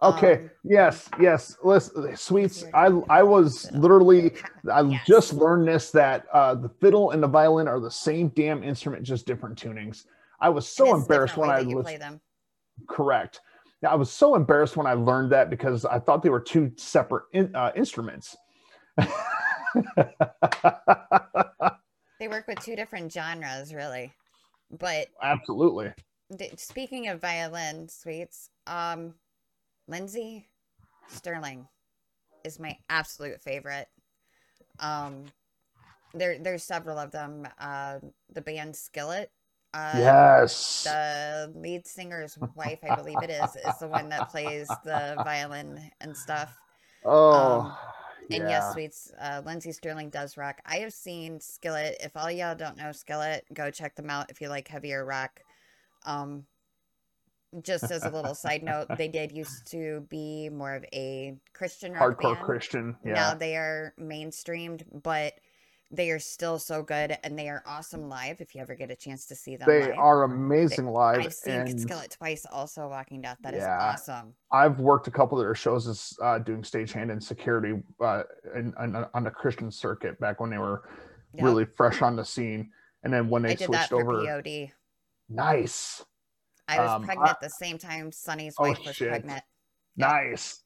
[0.00, 0.34] Okay.
[0.34, 1.08] Um, yes.
[1.18, 1.56] Yes.
[1.64, 2.64] Listen, sweets.
[2.72, 4.32] I I was literally.
[4.72, 5.06] I Yes.
[5.06, 9.02] just learned this that uh, the fiddle and the violin are the same damn instrument,
[9.02, 10.04] just different tunings.
[10.40, 12.20] I was so embarrassed when I that was play them.
[12.86, 13.40] Correct.
[13.82, 16.72] Yeah, I was so embarrassed when I learned that because I thought they were two
[16.76, 18.36] separate in, uh, instruments.
[18.96, 19.06] they
[22.28, 24.12] work with two different genres, really.
[24.76, 25.92] But Absolutely.
[26.36, 29.14] d- speaking of violin suites, um,
[29.86, 30.48] Lindsey
[31.06, 31.68] Stirling
[32.44, 33.88] is my absolute favorite.
[34.80, 35.26] Um,
[36.14, 37.46] there there's several of them.
[37.58, 37.98] Uh,
[38.32, 39.30] the band Skillet.
[39.78, 40.84] Uh, yes.
[40.84, 45.80] The lead singer's wife, I believe it is, is the one that plays the violin
[46.00, 46.56] and stuff.
[47.04, 47.60] oh.
[47.60, 47.76] um,
[48.30, 50.60] And yes, sweets, uh, Lindsey Stirling does rock.
[50.66, 51.96] I have seen Skillet.
[52.00, 55.40] If all y'all don't know Skillet, go check them out if you like heavier rock.
[56.04, 56.44] Um,
[57.62, 61.92] just as a little side note, they did used to be more of a Christian
[61.92, 62.44] rock hardcore band.
[62.44, 62.96] Christian.
[63.04, 63.34] Now Yeah.
[63.34, 65.32] they are mainstreamed, but
[65.90, 68.40] they are still so good and they are awesome live.
[68.40, 69.98] If you ever get a chance to see them, They live.
[69.98, 71.20] are amazing live.
[71.20, 72.44] I've seen and Skillet twice.
[72.50, 73.38] Also, Walking Death.
[73.42, 73.78] That is Yeah.
[73.94, 74.34] awesome.
[74.52, 78.24] I've worked a couple of their shows as uh, doing stagehand and security uh,
[78.54, 80.82] in, in, on the Christian circuit back when they were
[81.32, 81.44] Yeah.
[81.44, 82.70] really fresh on the scene.
[83.02, 84.72] And then when they I did that switched over, POD.
[85.30, 86.04] nice,
[86.66, 89.08] I was Um, pregnant I- at the same time Sonny's Oh, wife was shit.
[89.08, 89.42] pregnant.
[89.96, 90.62] nice.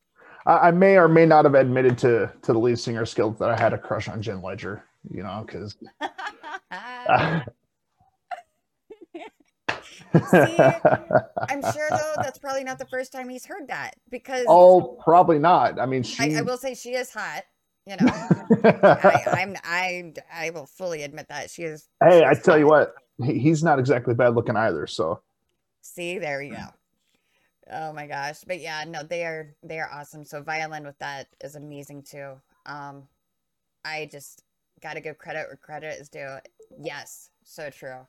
[0.47, 3.51] I, I may or may not have admitted to to the lead singer skills that
[3.51, 4.83] I had a crush on Jen Ledger.
[5.11, 5.77] You know, because
[10.31, 14.99] See, I'm sure though that's probably not the first time he's heard that because oh,
[15.03, 15.81] probably not.
[15.81, 16.35] I mean, she.
[16.35, 17.45] I, I will say she is hot.
[17.87, 18.07] You know,
[18.75, 21.88] I, I'm I I will fully admit that she is.
[22.03, 24.87] hey, I she's tell you what, he's not exactly bad looking either.
[24.87, 25.21] So
[25.83, 26.65] See, there you go.
[27.73, 28.45] Oh my gosh.
[28.47, 30.25] But yeah, no, they are they are awesome.
[30.25, 32.35] So violin with that is amazing too.
[32.67, 33.09] Um
[33.85, 34.45] I just
[34.83, 36.38] gotta give credit where credit is due.
[36.79, 38.07] Yes, so true.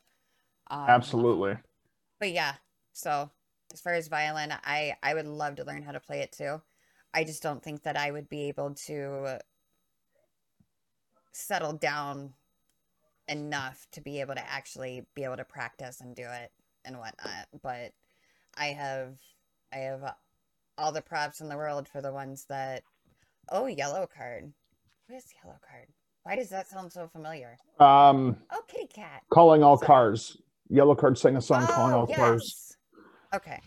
[0.69, 1.57] Um, absolutely.
[2.19, 2.55] But yeah,
[2.93, 3.29] so
[3.73, 6.61] as far as violin, I I would love to learn how to play it too.
[7.13, 9.39] I just don't think that I would be able to
[11.31, 12.33] settle down
[13.27, 16.51] enough to be able to actually be able to practice and do it
[16.85, 17.47] and whatnot.
[17.61, 17.93] But
[18.55, 19.17] I have
[19.71, 20.15] I have
[20.77, 22.83] all the props in the world for the ones that
[23.49, 24.53] oh yellow card.
[25.07, 25.87] What is yellow card?
[26.23, 27.57] Why does that sound so familiar?
[27.79, 29.23] Um, Oh kitty cat.
[29.29, 29.87] calling all Sorry.
[29.87, 30.37] cars.
[30.69, 32.77] Yellow card sang a song calling Oh, all cars.
[33.33, 33.59] Okay.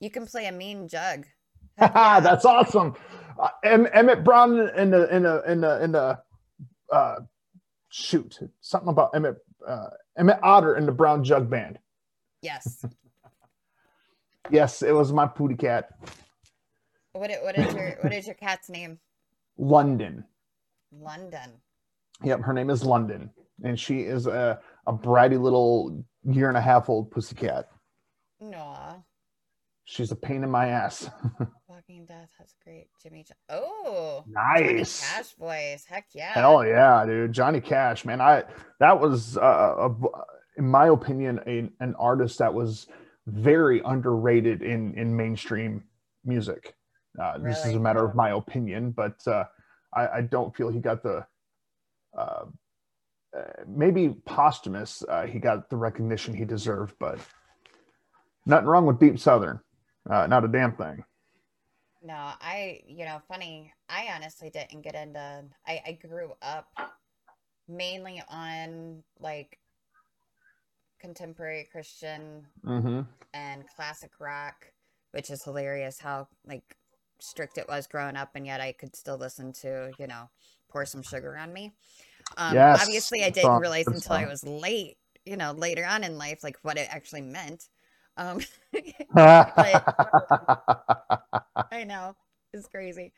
[0.00, 1.26] You can play a mean jug.
[1.78, 2.20] Yeah.
[2.20, 2.94] That's awesome.
[3.38, 6.18] Uh, em- Emmett Brown in the in the in the in the
[6.92, 7.16] uh,
[7.88, 11.78] shoot something about Emmett uh, Emmet Otter in the Brown Jug Band.
[12.42, 12.84] Yes.
[14.50, 15.90] Yes, it was my pooty cat,
[17.12, 18.98] What what is your what is your cat's name?
[19.58, 20.24] London.
[20.92, 21.50] London.
[22.22, 23.30] Yep, her name is London,
[23.64, 27.68] and she is a a bratty little year and a half old pussy cat.
[28.40, 29.04] No.
[29.84, 31.10] She's a pain in my ass.
[31.68, 32.30] Walking Death.
[32.38, 32.86] That's great.
[33.02, 33.24] Jimmy.
[33.24, 34.24] Ch- oh.
[34.32, 35.00] Johnny nice.
[35.00, 35.84] Cash voice.
[35.84, 36.32] Heck yeah.
[36.32, 37.32] Hell yeah, dude.
[37.32, 38.20] Johnny Cash, man.
[38.20, 38.44] I
[38.78, 39.94] that was uh, a,
[40.58, 42.86] in my opinion a, an artist that was
[43.26, 45.84] very underrated in in mainstream
[46.24, 46.74] music.
[47.20, 49.44] Uh, This is a matter of my opinion, but uh,
[49.94, 51.26] I, I don't feel he got the
[52.16, 52.44] uh,
[53.36, 55.02] uh, maybe posthumous.
[55.08, 57.18] Uh, he got the recognition he deserved, but
[58.46, 59.60] nothing wrong with Deep Southern.
[60.08, 61.04] Uh, not a damn thing.
[62.02, 63.72] No, I, you know, funny.
[63.88, 65.44] I honestly didn't get into.
[65.66, 66.66] I, I grew up
[67.68, 69.58] mainly on like
[71.00, 73.00] contemporary Christian Mm-hmm.
[73.34, 74.72] and classic rock,
[75.12, 76.76] which is hilarious how like
[77.22, 80.30] strict it was growing up, and yet I could still listen to, you know,
[80.68, 81.72] pour some sugar on me.
[82.36, 86.18] Um, Yes, obviously, I didn't realize until I was late, you know, later on in
[86.18, 87.68] life, like what it actually meant.
[88.16, 88.40] Um,
[91.72, 92.16] I know
[92.52, 93.12] it's crazy,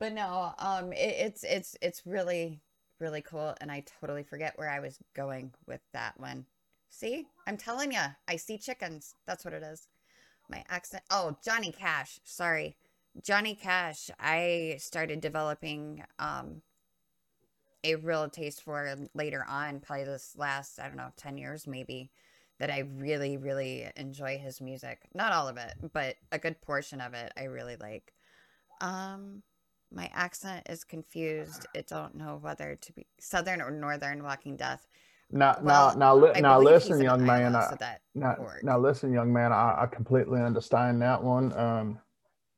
[0.00, 2.60] but no, um, it, it's it's it's really
[3.00, 6.46] really cool, and I totally forget where I was going with that one.
[6.90, 9.14] See, I'm telling you, I see chickens.
[9.26, 9.88] That's what it is.
[10.48, 11.02] My accent.
[11.10, 12.20] Oh, Johnny Cash.
[12.24, 12.76] Sorry,
[13.22, 14.10] Johnny Cash.
[14.18, 16.62] I started developing um
[17.84, 22.10] a real taste for later on, probably this last I don't know ten years maybe.
[22.58, 25.00] That I really, really enjoy his music.
[25.14, 28.14] Not all of it, but a good portion of it I really like.
[28.80, 29.42] Um,
[29.92, 31.66] my accent is confused.
[31.76, 34.22] I don't know whether to be southern or northern.
[34.22, 34.86] Walking Death.
[35.30, 37.54] now, Well, now, now, li- now, listen, young man.
[37.54, 37.76] I-
[38.14, 41.52] Now, now listen, young man, I, I completely understand that one.
[41.58, 41.98] Um,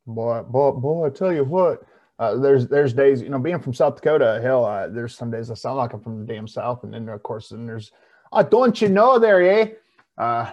[0.09, 1.83] boy, boy, boy, I tell you what,
[2.19, 5.49] uh, there's there's days, you know, being from South Dakota, hell, uh, there's some days
[5.49, 7.91] I sound like I'm from the damn South, and then of course, then there's,
[8.31, 9.69] oh, don't you know there, eh?
[10.17, 10.51] Uh,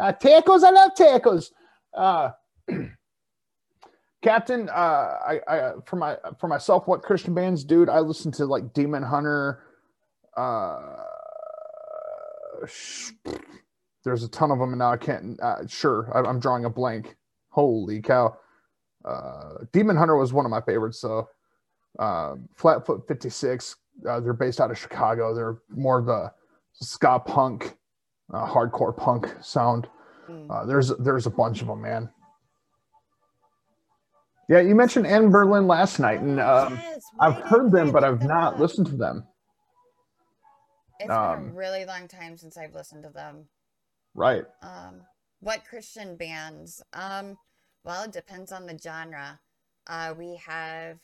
[0.00, 1.50] uh tacos, I love tacos.
[1.92, 2.30] Uh,
[4.22, 7.88] Captain, uh, I, I for my for myself, what Christian bands, dude?
[7.88, 9.64] I listen to like Demon Hunter,
[10.36, 10.96] uh,
[12.66, 13.12] sh-
[14.04, 15.40] there's a ton of them, and now I can't.
[15.40, 17.16] Uh, sure, I, I'm drawing a blank.
[17.54, 18.36] Holy cow!
[19.04, 20.98] Uh, Demon Hunter was one of my favorites.
[20.98, 21.28] So,
[22.00, 23.76] uh, Flatfoot 56.
[24.08, 25.32] Uh, they're based out of Chicago.
[25.32, 26.32] They're more of the
[26.72, 27.76] ska punk,
[28.32, 29.86] uh, hardcore punk sound.
[30.28, 30.50] Mm.
[30.50, 32.10] Uh, there's there's a bunch of them, man.
[34.48, 38.28] Yeah, you mentioned Anberlin last night, and um, Yes, I've heard them, but I've them
[38.28, 38.58] not up?
[38.58, 39.24] listened to them.
[40.98, 43.46] It's been a um, really long time since I've listened to them.
[44.12, 44.44] Right.
[44.60, 45.02] Um,
[45.44, 46.82] what Christian bands?
[46.92, 47.36] Um,
[47.84, 49.38] well, it depends on the genre.
[49.86, 50.98] Uh, we have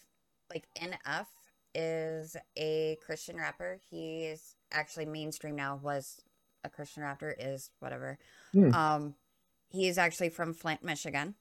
[0.52, 1.26] like NF
[1.74, 3.78] is a Christian rapper.
[3.90, 5.78] He's actually mainstream now.
[5.82, 6.20] Was
[6.64, 7.36] a Christian rapper.
[7.38, 8.18] Is whatever.
[8.52, 8.74] Hmm.
[8.74, 9.14] Um,
[9.68, 11.34] he's actually from Flint, Michigan,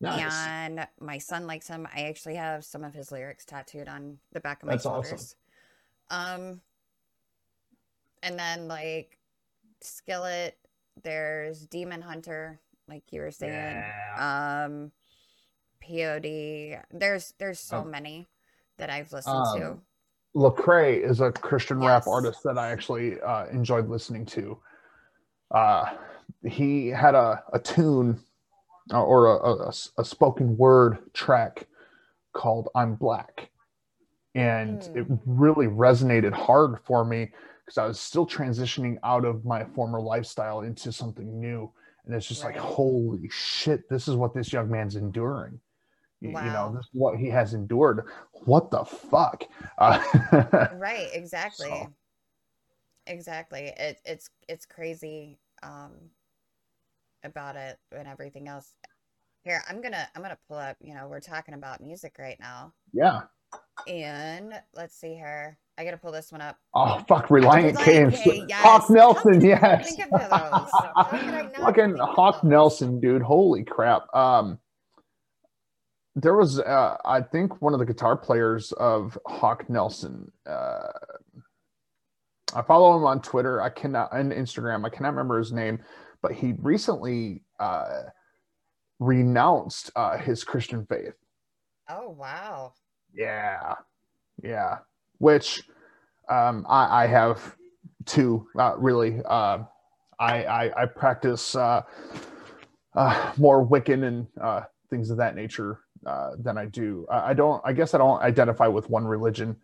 [0.00, 0.32] Nice.
[0.48, 1.86] and my son likes him.
[1.94, 5.04] I actually have some of his lyrics tattooed on the back of my That's awesome.
[5.18, 5.36] shoulders.
[6.10, 6.60] Um,
[8.24, 9.16] and then like
[9.80, 10.58] Skillet,
[11.02, 13.82] there's Demon Hunter, like you were saying.
[14.18, 14.92] Um,
[15.80, 16.82] POD.
[16.92, 17.84] There's there's so Oh.
[17.84, 18.28] many
[18.78, 19.78] that I've listened Um, to.
[20.36, 24.58] Lecrae is a Christian rap artist that I actually uh, enjoyed listening to.
[25.50, 25.86] Uh,
[26.44, 28.20] he had a, a tune
[28.92, 29.58] uh, or
[29.98, 31.66] a spoken word track
[32.32, 33.50] called I'm Black.
[34.34, 34.98] And Hmm.
[34.98, 37.32] it really resonated hard for me
[37.70, 41.70] because I was still transitioning out of my former lifestyle into something new.
[42.04, 45.60] And it's just like, holy shit, this is what this young man's enduring.
[46.20, 48.08] You, you know, this is what he has endured.
[48.44, 49.44] What the fuck?
[49.78, 50.02] Uh,
[50.74, 51.68] Right, exactly.
[51.68, 51.94] So-
[53.06, 53.72] Exactly.
[53.76, 55.92] It it's it's crazy um
[57.24, 58.72] about it and everything else.
[59.42, 62.72] Here, I'm gonna I'm gonna pull up, you know, we're talking about music right now.
[62.92, 63.22] yeah.
[63.88, 65.58] And let's see here.
[65.80, 66.58] I gotta pull this one up.
[66.74, 68.22] Oh fuck, Relient Relient K.
[68.22, 68.62] K, yes.
[68.62, 69.96] Hawk Nelson, yes.
[69.96, 70.30] think of those?
[70.30, 72.44] How could I Fucking Hawk?
[72.44, 73.22] Nelson, dude.
[73.22, 74.14] Holy crap.
[74.14, 74.58] Um
[76.16, 80.30] there was uh I think one of the guitar players of Hawk Nelson.
[80.46, 80.88] Uh
[82.54, 83.62] I follow him on Twitter.
[83.62, 84.84] I cannot and Instagram.
[84.84, 85.78] I cannot remember his name,
[86.20, 88.02] but he recently uh
[88.98, 91.14] renounced uh his Christian faith.
[91.88, 92.74] Oh wow.
[93.14, 93.76] Yeah,
[94.42, 94.76] yeah.
[95.20, 95.62] Which
[96.28, 97.56] um, I, I have
[98.06, 98.46] two.
[98.58, 99.58] Uh, really, uh,
[100.18, 101.82] I, I I practice uh,
[102.94, 107.06] uh, more Wiccan and uh, things of that nature uh, than I do.
[107.10, 107.62] I, I don't.
[107.64, 109.56] I guess I don't identify with one religion.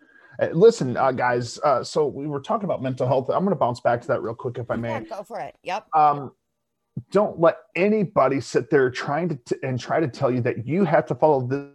[0.53, 1.59] Listen, uh, guys.
[1.65, 3.31] Uh, so we were talking about mental health.
[3.31, 5.41] I'm going to bounce back to that real quick, if I may Yeah, go for
[5.41, 5.57] it.
[5.63, 5.87] Yep.
[5.95, 6.33] um,
[7.11, 10.85] don't let anybody sit there trying to t- and try to tell you that you
[10.85, 11.71] have to follow this,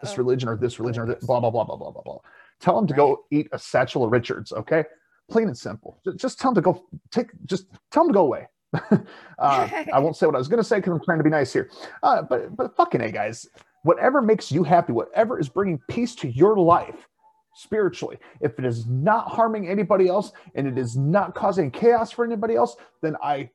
[0.00, 0.16] this Uh-oh.
[0.18, 2.18] religion or this religion or this, blah blah blah blah blah blah blah.
[2.60, 4.84] Tell them to go eat a satchel of Richards, okay?
[5.30, 5.98] Plain and simple.
[6.04, 7.28] Ju- Just tell them to go take.
[7.46, 8.46] Just tell them to go away.
[9.38, 11.30] uh, I won't say what I was going to say because I'm trying to be
[11.30, 11.70] nice here.
[12.02, 13.46] Uh, but but fucking a guys,
[13.82, 17.08] whatever makes you happy, whatever is bringing peace to your life
[17.54, 22.24] spiritually, if it is not harming anybody else and it is not causing chaos for
[22.24, 23.50] anybody else, then I,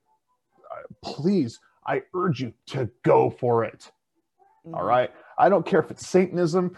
[0.71, 3.89] uh, please, I urge you to go for it.
[4.73, 4.87] All Mhm.
[4.87, 5.11] right.
[5.37, 6.75] I don't care if it's Satanism.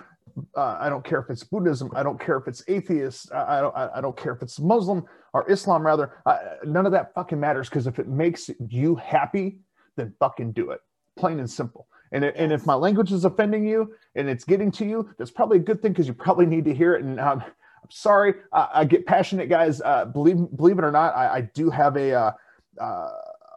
[0.56, 1.90] Uh, I don't care if it's Buddhism.
[1.96, 3.32] I don't care if it's atheist.
[3.34, 3.76] I, I don't.
[3.76, 5.86] I, I don't care if it's Muslim or Islam.
[5.86, 7.70] Rather, uh, none of that fucking matters.
[7.70, 9.60] Because if it makes you happy,
[9.96, 10.82] then fucking do it.
[11.18, 11.88] Plain and simple.
[12.12, 15.32] And it, and if my language is offending you and it's getting to you, that's
[15.32, 17.04] probably a good thing because you probably need to hear it.
[17.04, 19.82] And um, I'm sorry, I, I get passionate, guys.
[19.82, 22.32] Uh, believe believe it or not, I, I do have a, uh,
[22.80, 23.10] uh,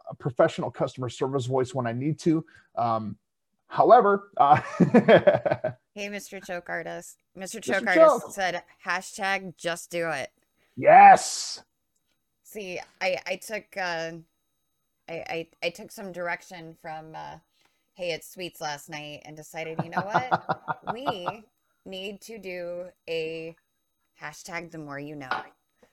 [0.09, 2.43] a professional customer service voice when I need to.
[2.75, 3.15] Um,
[3.71, 4.59] however, uh,
[5.93, 6.43] Hey, Mr.
[6.45, 7.17] Choke Artist.
[7.37, 7.57] Mr.
[7.57, 7.61] Mr.
[7.63, 7.97] Choke Choke.
[7.97, 10.29] Artist said hashtag just do it.
[10.75, 11.63] yes,
[12.43, 14.11] See, I I took uh,
[15.09, 17.37] I, I I took some direction from uh,
[17.93, 21.43] Hey It's Sweets last night and decided, you know what, we
[21.85, 23.55] need to do a
[24.21, 25.29] hashtag the more you know.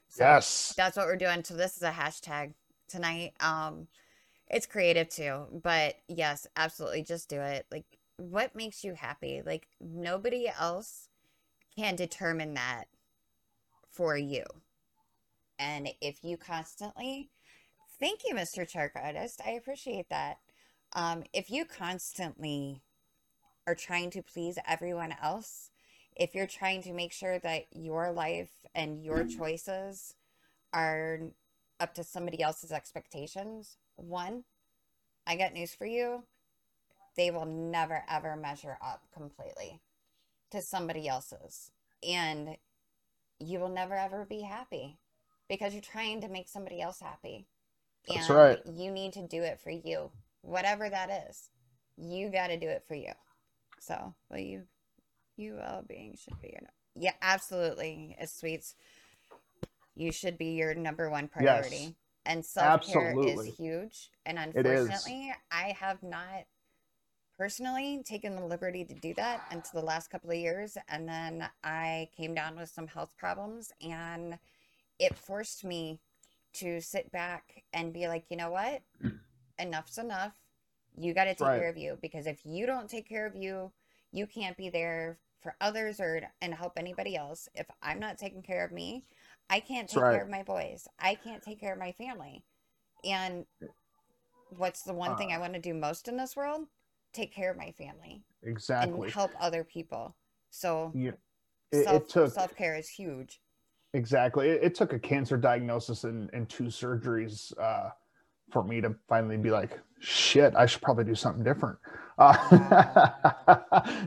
[0.08, 1.44] So yes, that's what we're doing.
[1.44, 2.54] So this is a hashtag
[2.88, 3.34] tonight.
[3.40, 3.86] Um,
[4.50, 7.66] it's creative too, but yes, absolutely, just do it.
[7.70, 7.84] Like,
[8.16, 9.42] what makes you happy?
[9.44, 11.08] Like nobody else
[11.76, 12.84] can determine that
[13.90, 14.44] for you.
[15.58, 17.30] And if you constantly,
[18.00, 18.68] thank you, Mr.
[18.68, 20.38] Chark Artist, I appreciate that.
[20.94, 22.82] Um, if you constantly
[23.66, 25.70] are trying to please everyone else,
[26.16, 30.14] if you're trying to make sure that your life and your choices
[30.72, 31.20] are
[31.80, 34.44] up to somebody else's expectations, one,
[35.26, 36.24] I got news for you.
[37.16, 39.80] They will never ever measure up completely
[40.50, 41.70] to somebody else's.
[42.06, 42.56] And
[43.40, 44.98] you will never ever be happy
[45.48, 47.46] because you're trying to make somebody else happy.
[48.08, 48.58] That's and right.
[48.66, 50.10] You need to do it for you,
[50.42, 51.50] whatever that is.
[51.96, 53.12] You got to do it for you.
[53.80, 54.62] So, well, you,
[55.36, 58.16] you well being should be your, yeah, absolutely.
[58.18, 58.74] It's sweets,
[59.98, 61.76] you should be your number one priority.
[61.76, 61.92] Yes.
[62.26, 64.10] And self care is huge.
[64.26, 66.44] And unfortunately, I have not
[67.38, 70.76] personally taken the liberty to do that until the last couple of years.
[70.88, 74.38] And then I came down with some health problems and
[74.98, 76.00] it forced me
[76.54, 78.82] to sit back and be like, you know what?
[79.58, 80.34] Enough's enough.
[80.96, 81.60] You got to take Right.
[81.60, 83.72] care of you because if you don't take care of you,
[84.12, 87.48] you can't be there for others or and help anybody else.
[87.54, 89.04] If I'm not taking care of me,
[89.50, 90.14] I can't take right.
[90.14, 90.86] care of my boys.
[90.98, 92.44] I can't take care of my family.
[93.04, 93.46] And
[94.50, 96.66] what's the one thing Uh, I want to do most in this world?
[97.12, 98.92] Take care of my family Exactly.
[98.92, 100.16] and help other people.
[100.50, 101.16] So You-
[101.72, 103.42] it, self it took self care is huge.
[103.94, 104.48] exactly.
[104.48, 107.90] It, it took a cancer diagnosis and, and two surgeries uh,
[108.50, 111.78] for me to finally be like, shit, I should probably do something different.
[112.18, 112.36] Uh,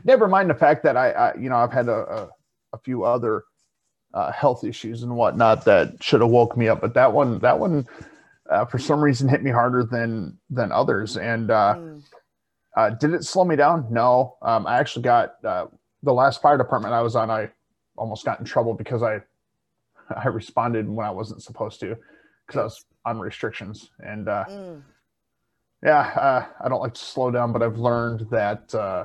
[0.04, 2.28] never mind the fact that I, I you know, I've had a, a,
[2.74, 3.44] a few other
[4.14, 7.58] uh, health issues and whatnot that should have woke me up, but that one, that
[7.58, 7.86] one,
[8.50, 11.16] uh, for some reason, hit me harder than than others.
[11.16, 12.02] And uh, Mm.
[12.74, 13.86] Uh, did it slow me down?
[13.90, 14.36] No.
[14.40, 15.66] Um, I actually got uh,
[16.02, 17.30] the last fire department I was on.
[17.30, 17.50] I
[17.98, 19.20] almost got in trouble because I
[20.16, 21.96] I responded when I wasn't supposed to
[22.46, 23.90] because I was on restrictions.
[24.00, 24.82] And uh, Mm.
[25.82, 29.04] yeah, uh, I don't like to slow down, but I've learned that uh,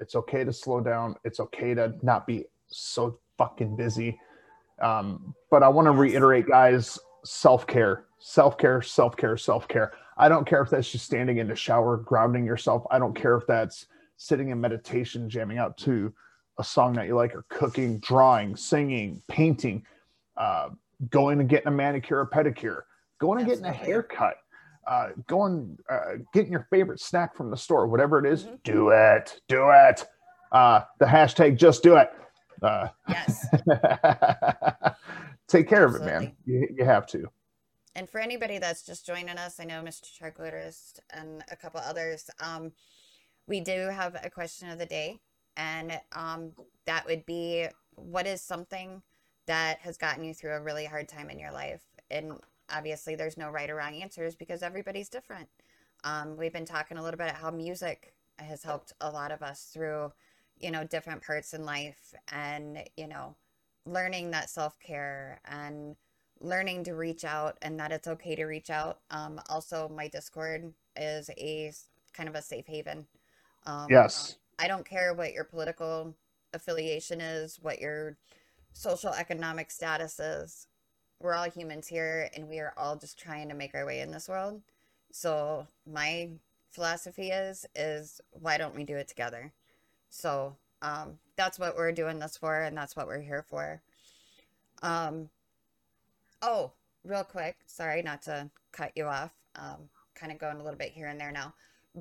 [0.00, 1.14] it's okay to slow down.
[1.24, 4.20] It's okay to not be so fucking busy.
[4.80, 9.92] Um, but I want to reiterate, guys, self care, self care, self care, self care.
[10.16, 12.84] I don't care if that's just standing in the shower, grounding yourself.
[12.90, 13.86] I don't care if that's
[14.16, 16.12] sitting in meditation, jamming out to
[16.58, 19.84] a song that you like, or cooking, drawing, singing, painting,
[20.36, 20.68] uh,
[21.10, 22.82] going and getting a manicure or pedicure,
[23.18, 24.36] going and getting a haircut,
[24.86, 28.62] uh, going, uh, getting your favorite snack from the store, whatever it is, Mhm.
[28.62, 30.06] do it, do it.
[30.52, 32.12] Uh, the hashtag just do it.
[32.62, 33.46] Uh, Yes.
[35.48, 36.32] take care of it, man.
[36.44, 37.28] You, you have to.
[37.94, 40.06] And for anybody that's just joining us, I know Mr.
[40.12, 42.72] Charcuterist and a couple others, um,
[43.46, 45.20] we do have a question of the day.
[45.56, 46.52] And um,
[46.86, 49.02] that would be what is something
[49.46, 51.82] that has gotten you through a really hard time in your life?
[52.10, 52.32] And
[52.70, 55.48] obviously, there's no right or wrong answers because everybody's different.
[56.04, 59.42] Um, we've been talking a little bit about how music has helped a lot of
[59.42, 60.12] us through,
[60.62, 63.36] you know, different parts in life and, you know,
[63.86, 65.96] learning that self care and
[66.40, 69.00] learning to reach out and that it's okay to reach out.
[69.10, 71.72] Um, also, my Discord is a
[72.14, 73.06] kind of a safe haven.
[73.66, 74.36] Um, Yes.
[74.58, 76.14] I don't care what your political
[76.52, 78.16] affiliation is, what your
[78.72, 80.68] social economic status is.
[81.20, 84.10] We're all humans here and we are all just trying to make our way in
[84.10, 84.62] this world.
[85.12, 86.30] So my
[86.70, 89.52] philosophy is is why don't we do it together?
[90.12, 93.80] So um, that's what we're doing this for and that's what we're here for.
[94.82, 95.30] Um,
[96.42, 99.32] oh, real quick, sorry not to cut you off.
[99.56, 101.54] Um, kind of going a little bit here and there now,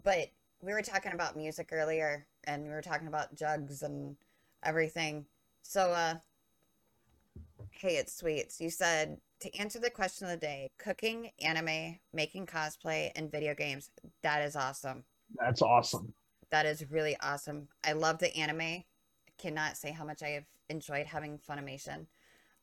[0.03, 0.29] but
[0.61, 4.17] we were talking about music earlier and we were talking about jugs and
[4.61, 5.25] everything.
[5.63, 6.15] So, uh,
[7.69, 8.59] hey, it's sweets.
[8.59, 13.55] You said to answer the question of the day cooking, anime, making cosplay, and video
[13.55, 13.89] games.
[14.21, 15.05] That is awesome.
[15.39, 16.13] That's awesome.
[16.51, 17.69] That is really awesome.
[17.83, 18.61] I love the anime.
[18.61, 18.85] I
[19.37, 22.07] cannot say how much I have enjoyed having Funimation.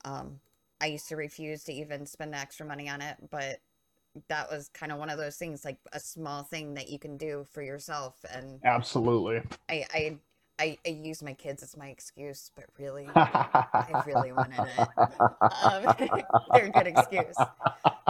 [0.04, 0.40] Um,
[0.80, 3.60] I used to refuse to even spend the extra money on it, but
[4.28, 7.16] that was kind of one of those things, like a small thing that you can
[7.16, 8.24] do for yourself.
[8.32, 9.42] And Absolutely.
[9.68, 10.16] I, I,
[10.58, 13.20] I, I use my kids as my excuse, but really,
[13.86, 14.82] I really wanted it.
[15.50, 15.88] Um,
[16.52, 17.48] they're a good excuse.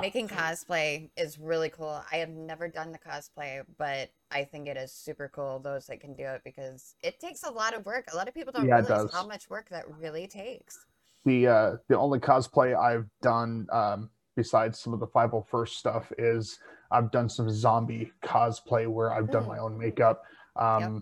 [0.01, 2.03] Making cosplay is really cool.
[2.12, 5.59] I have never done the cosplay, but I think it is super cool.
[5.59, 8.07] Those that can do it because it takes a lot of work.
[8.12, 10.86] A lot of people don't Yeah, realize how much work that really takes.
[11.24, 16.59] the uh the only cosplay I've done um besides some of the 501st stuff is
[16.90, 19.49] I've done some zombie cosplay where I've done Mm.
[19.49, 20.22] my own makeup.
[20.57, 21.01] Um uh,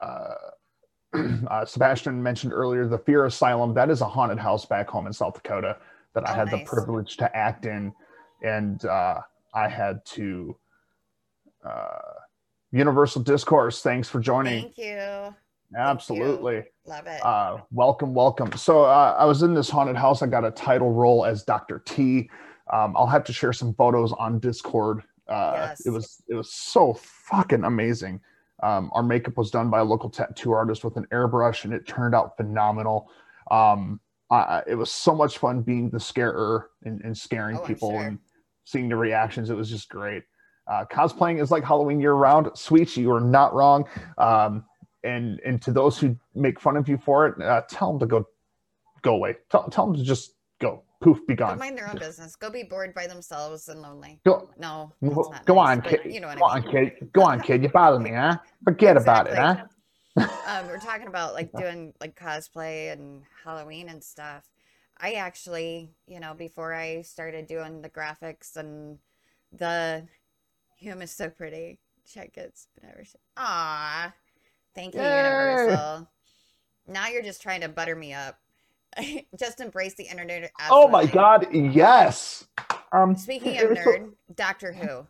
[0.02, 5.12] uh Sebastian mentioned earlier the Fear Asylum that is a haunted house back home in
[5.12, 5.76] South Dakota
[6.14, 7.92] that I Oh, had the privilege to act in
[8.42, 9.20] and uh
[9.54, 10.56] I had to
[11.64, 11.98] uh
[12.72, 15.34] Universal Discourse thanks for joining Thank you.
[15.76, 17.24] absolutely Love it.
[17.24, 18.52] uh, welcome, welcome.
[18.56, 20.22] So uh, I was in this haunted house.
[20.22, 21.80] I got a title role as Dr.
[21.86, 22.28] T.
[22.72, 25.02] Um, I'll have to share some photos on Discord.
[25.28, 25.86] Uh, Yes.
[25.86, 28.20] It was it was so fucking amazing.
[28.62, 31.86] Um, our makeup was done by a local tattoo artist with an airbrush, and it
[31.86, 33.10] turned out phenomenal.
[33.50, 34.00] Um,
[34.30, 38.02] uh, it was so much fun being the scarer and, and scaring Oh, people sure.
[38.02, 38.18] and
[38.64, 39.50] seeing the reactions.
[39.50, 40.22] It was just great.
[40.70, 42.48] Uh, cosplaying is like Halloween year round.
[42.54, 43.86] Sweet, you are not wrong.
[44.18, 44.64] Um,
[45.02, 48.06] and and to those who make fun of you for it, uh, tell them to
[48.06, 48.28] go
[49.02, 49.36] go away.
[49.50, 50.34] Tell, tell them to just
[51.00, 51.58] poof, be Go gone.
[51.58, 52.36] mind their own business.
[52.36, 54.20] Go be bored by themselves and lonely.
[54.26, 56.00] Go No, go, go nice, on, kid.
[56.04, 57.10] You know what go I on, kid.
[57.12, 57.62] Go on, kid.
[57.62, 58.36] You bother me, huh?
[58.64, 59.56] Forget about it, huh?
[60.46, 64.48] um, we're talking about like doing like cosplay and Halloween and stuff.
[64.98, 68.98] I actually, you know, before I started doing the graphics and
[69.52, 70.06] the
[70.76, 71.78] Hume is so pretty.
[72.06, 73.04] Check it's never.
[73.36, 74.12] Ah,
[74.74, 75.16] thank you, Yay.
[75.18, 76.08] Universal.
[76.86, 78.38] Now you're just trying to butter me up.
[79.38, 80.50] just embrace the internet.
[80.70, 82.46] Oh my god, yes.
[82.92, 85.06] Um, Speaking of was so- nerd, Doctor Who.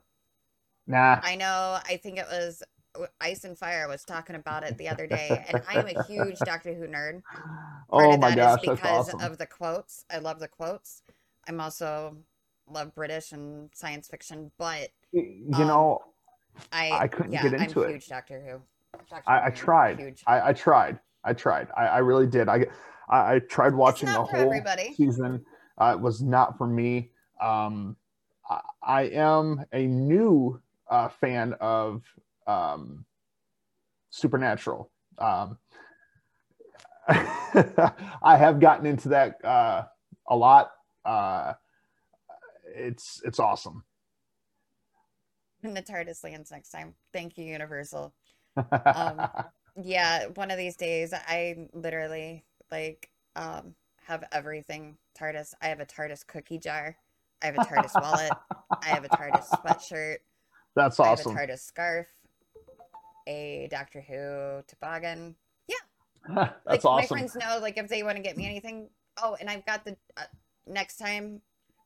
[0.86, 1.20] nah.
[1.22, 1.78] I know.
[1.88, 2.62] I think it was
[3.20, 6.38] Ice and Fire was talking about it the other day, and I am a huge
[6.40, 7.22] Doctor Who nerd.
[7.90, 9.20] Part Oh of my that gosh, is because awesome.
[9.20, 10.04] of the quotes.
[10.10, 11.02] I love the quotes.
[11.48, 12.16] I'm also
[12.68, 16.02] love British and science fiction, but you um, know,
[16.72, 17.90] I I couldn't yeah, get I'm into it.
[17.92, 18.60] huge Doctor Who.
[19.08, 20.16] Doctor I, I tried.
[20.26, 20.98] I, I tried.
[21.24, 21.68] I tried.
[21.76, 22.48] I, I really did.
[22.48, 22.66] I,
[23.08, 24.94] I I tried watching the whole everybody.
[24.94, 25.44] season.
[25.78, 27.10] Uh, it was not for me.
[27.40, 27.96] Um,
[28.48, 32.02] I, I am a new uh, fan of
[32.46, 33.04] um,
[34.10, 34.90] Supernatural.
[35.18, 35.58] Um,
[37.08, 39.84] I have gotten into that uh,
[40.28, 40.70] a lot.
[41.04, 41.54] Uh,
[42.74, 43.84] it's it's awesome.
[45.60, 46.94] When the TARDIS lands next time.
[47.12, 48.14] Thank you, Universal.
[48.56, 49.28] Um,
[49.82, 53.74] yeah, one of these days, I literally like um
[54.06, 55.54] have everything TARDIS.
[55.62, 56.96] I have a TARDIS cookie jar.
[57.42, 58.32] I have a TARDIS wallet.
[58.82, 60.18] I have a TARDIS sweatshirt.
[60.74, 61.36] That's awesome.
[61.36, 62.06] I have a TARDIS scarf.
[63.26, 65.36] A Doctor Who toboggan.
[65.68, 65.76] Yeah.
[66.34, 66.96] That's like awesome.
[66.96, 68.88] my friends know, like if they want to get me anything.
[69.22, 70.22] Oh, and I've got the uh,
[70.66, 71.40] next time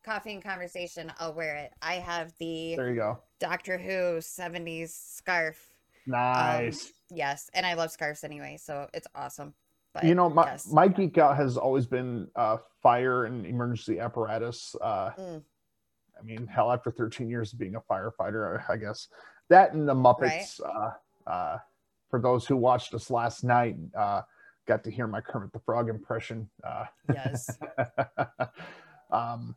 [0.04, 1.12] coffee and conversation.
[1.18, 1.72] I'll wear it.
[1.82, 3.18] I have the There you go.
[3.40, 5.73] Doctor Who '70s scarf.
[6.06, 6.92] Nice.
[7.10, 9.54] Yes, and I love scarves anyway, so it's awesome.
[9.92, 10.66] But you know, my yes.
[10.72, 14.74] my geek out has always been uh, fire and emergency apparatus.
[14.80, 15.42] Uh, Mm.
[16.16, 19.08] I mean, hell, after 13 years of being a firefighter, I guess
[19.48, 20.60] that and the Muppets.
[20.64, 20.90] Uh,
[21.28, 21.58] uh,
[22.08, 24.22] for those who watched us last night, uh,
[24.66, 26.48] got to hear my Kermit the Frog impression.
[26.62, 27.50] Uh, yes.
[29.10, 29.56] um,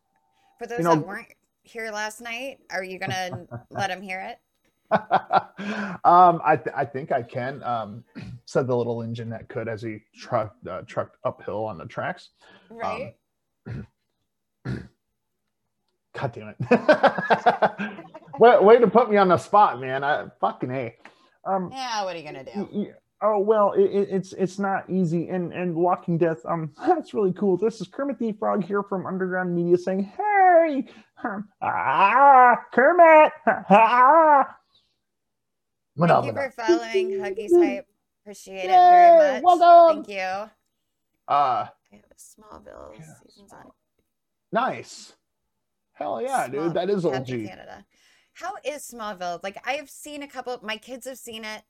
[0.57, 1.27] For those know- that weren't
[1.61, 4.39] here last night, are you gonna let them hear it?
[4.91, 7.61] um, I, th- I think I can.
[7.63, 8.03] Um,
[8.45, 12.29] said the little engine that could as he trucked uh, trucked uphill on the tracks.
[12.69, 13.15] Right.
[14.65, 17.91] God damn it!
[18.39, 20.03] way, way to put me on the spot, man.
[20.03, 20.95] I fucking a.
[21.45, 22.03] Um, yeah.
[22.03, 22.51] What are you gonna do?
[22.55, 25.27] y- y- oh well, it, it, it's it's not easy.
[25.29, 27.57] And and Walking Death, um, that's really cool.
[27.57, 30.85] This is Kermit the Frog here from Underground Media saying, "Hey,
[31.23, 33.33] um, ah, Kermit!"
[33.69, 34.55] Ah.
[35.97, 36.33] Thank you mana.
[36.33, 37.87] for following Huggies Hype.
[38.21, 39.43] Appreciate it very much.
[39.43, 40.03] welcome.
[40.03, 40.51] Thank you.
[41.27, 43.71] I Uh, have Smallville Yeah, seasons on.
[44.51, 45.13] nice.
[45.93, 46.73] Hell yeah, Small- dude.
[46.75, 47.47] That is Captain OG.
[47.47, 47.85] Canada.
[48.33, 49.39] How is Smallville?
[49.43, 50.59] Like I have seen a couple.
[50.61, 51.63] My kids have seen it.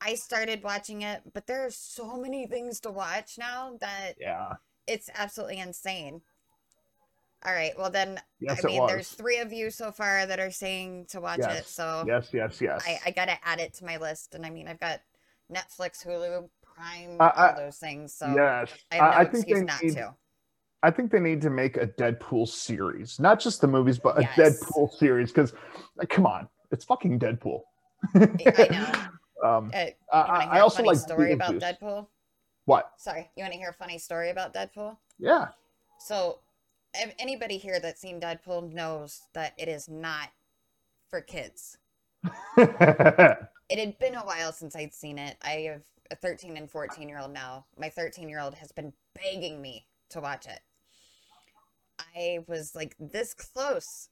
[0.00, 4.56] I started watching it, but there are so many things to watch now that Yeah.
[4.86, 6.20] it's absolutely insane.
[7.44, 10.50] All right, well then, Yes, I mean, there's three of you so far that are
[10.50, 12.82] saying to watch it, so Yes, yes, yes.
[12.86, 14.34] I, I gotta add it to my list.
[14.34, 15.00] And I mean, I've got
[15.52, 18.70] Netflix, Hulu, Prime, I- all those things, so yes.
[18.90, 20.14] I no I, I think they not need, to.
[20.82, 24.22] I think they need to make a Deadpool series, not just the movies, but a
[24.22, 24.36] Yes.
[24.60, 25.30] Deadpool series.
[25.32, 25.52] Because,
[26.08, 27.62] come on, it's fucking Deadpool.
[28.14, 28.68] I
[29.42, 29.48] know.
[29.48, 31.54] um, Uh, I- to I a also funny like story about.
[31.54, 32.06] Deadpool?
[32.64, 32.90] what?
[32.98, 34.96] Sorry, you want to hear a funny story about Deadpool?
[35.18, 35.48] Yeah.
[35.98, 36.40] So,
[37.02, 40.30] if anybody here that's seen Deadpool knows that it is not
[41.08, 41.78] for kids.
[43.68, 45.36] It had been a while since I'd seen it.
[45.42, 47.66] I have a 13 and 14 year old now.
[47.76, 50.60] My 13 year old has been begging me to watch it.
[51.98, 54.08] I was like this close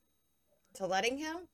[0.74, 1.49] to letting him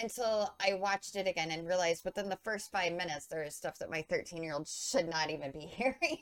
[0.00, 3.78] until I watched it again and realized within the first five minutes there is stuff
[3.78, 6.18] that my 13 year old should not even be hearing.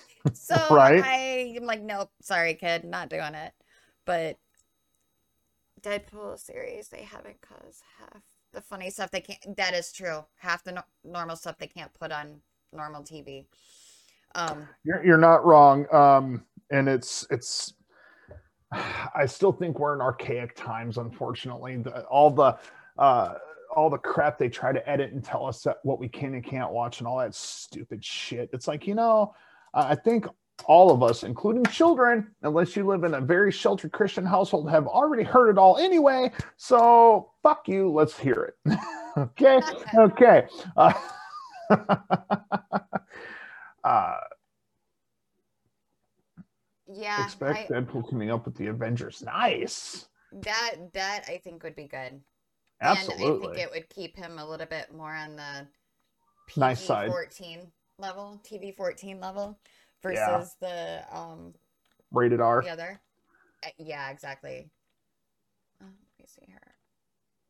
[0.32, 1.02] so Right.
[1.02, 3.52] I am like, nope, sorry, kid, not doing it.
[4.04, 4.38] But
[5.82, 8.22] Deadpool series, they haven't caused half
[8.52, 9.56] the funny stuff they can't.
[9.56, 10.24] That is true.
[10.36, 12.40] Half the no- normal stuff they can't put on
[12.72, 13.46] normal TV.
[14.34, 15.86] Um, You're, you're not wrong.
[15.92, 17.74] Um, and it's it's.
[18.72, 20.96] I still think we're in archaic times.
[20.96, 22.56] Unfortunately, the, all the
[22.98, 23.34] uh,
[23.74, 26.72] all the crap they try to edit and tell us what we can and can't
[26.72, 28.48] watch and all that stupid shit.
[28.52, 29.34] It's like you know,
[29.74, 30.26] I think
[30.66, 34.86] all of us, including children, unless you live in a very sheltered Christian household, have
[34.86, 36.30] already heard it all anyway.
[36.56, 37.90] So fuck you.
[37.90, 38.78] Let's hear it.
[39.16, 39.60] okay.
[39.94, 40.46] Okay.
[40.76, 40.92] Uh,
[43.84, 44.14] uh,
[46.94, 49.22] Yeah, expect I, Deadpool coming up with the Avengers.
[49.22, 50.06] Nice.
[50.42, 52.20] that that I think would be good.
[52.80, 53.48] And Absolutely.
[53.48, 55.66] I think it would keep him a little bit more on the
[56.56, 57.10] Nice side.
[57.10, 57.66] PG-14
[58.02, 59.58] level, TV 14 level
[60.04, 60.38] Yeah.
[60.38, 61.54] versus the um
[62.10, 62.60] Rated R.
[62.62, 63.00] the other.
[63.64, 64.68] Uh, yeah, exactly.
[65.80, 66.74] Uh, let me see here.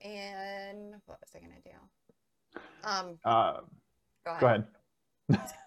[0.03, 1.70] And what was I gonna do?
[2.84, 3.61] Um, Uh,
[4.24, 4.66] go ahead.
[5.28, 5.50] go ahead.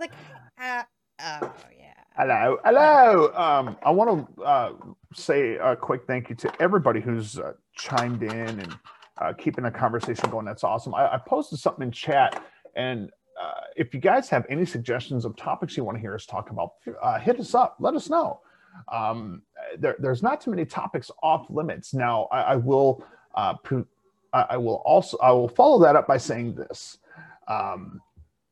[0.00, 0.12] Like,
[0.60, 0.82] uh,
[1.20, 1.92] oh yeah.
[2.16, 3.32] Hello, hello.
[3.34, 4.72] Um, I want to uh,
[5.14, 8.78] say a quick thank you to everybody who's uh, chimed in and
[9.18, 10.44] uh, keeping the conversation going.
[10.44, 10.94] That's awesome.
[10.96, 12.42] I, I posted something in chat,
[12.74, 13.10] and
[13.40, 16.50] uh, if you guys have any suggestions of topics you want to hear us talk
[16.50, 17.76] about, uh, hit us up.
[17.80, 18.40] Let us know.
[18.92, 19.42] Um,
[19.78, 21.94] there, there's not too many topics off limits.
[21.94, 23.04] Now, I, I will.
[23.34, 23.84] Uh, pre-
[24.32, 25.16] I, will also.
[25.18, 26.98] I will follow that up by saying this.
[27.46, 28.00] Um,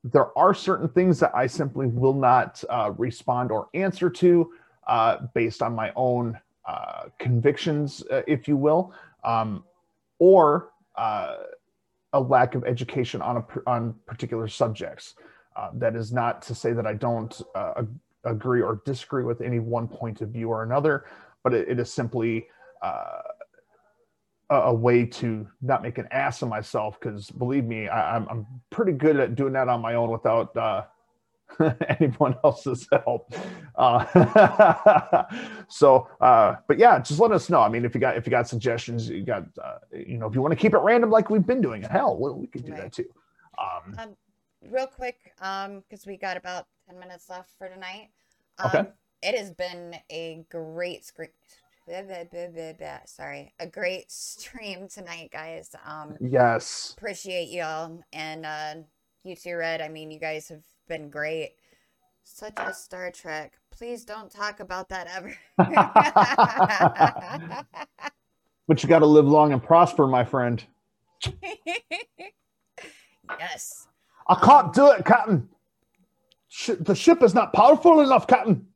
[0.04, 4.52] there are certain things that I simply will not uh, respond or answer to
[4.86, 8.92] uh, based on my own uh, convictions, if you will,
[9.24, 9.64] um,
[10.20, 10.70] or
[12.12, 15.14] a lack of education on a, on particular subjects.
[15.56, 17.88] Uh, that is not to say that I don't uh, ag-
[18.24, 21.04] agree or disagree with any one point of view or another,
[21.42, 22.46] but it, it is simply
[22.82, 23.20] uh,
[24.50, 26.98] a, a way to not make an ass of myself.
[26.98, 30.56] Because believe me, I, I'm, I'm pretty good at doing that on my own without
[30.56, 30.84] uh,
[32.00, 33.34] anyone else's help.
[33.76, 35.24] Uh,
[35.68, 37.60] so, uh, but yeah, just let us know.
[37.60, 40.34] I mean, if you got if you got suggestions, you got uh, you know, if
[40.34, 41.90] you want to keep it random like we've been doing, it.
[41.90, 43.06] hell, we, we could do that too.
[43.58, 44.16] Um, Um,
[44.70, 48.10] real quick, um, because we got about ten minutes left for tonight.
[48.58, 48.90] Um, Okay.
[49.22, 51.28] It has been a great screen.
[53.06, 55.74] Sorry, a great stream tonight, guys.
[55.84, 56.94] Um, yes.
[56.96, 58.74] appreciate y'all and uh,
[59.24, 59.80] you too, Red.
[59.80, 61.54] I mean, you guys have been great.
[62.22, 63.54] Such a Star Trek.
[63.70, 65.34] Please don't talk about that ever.
[68.68, 70.64] But you got to live long and prosper, my friend.
[73.38, 73.88] yes.
[74.28, 75.48] I can't do it, Captain.
[76.48, 78.68] Sh- the ship is not powerful enough, Captain.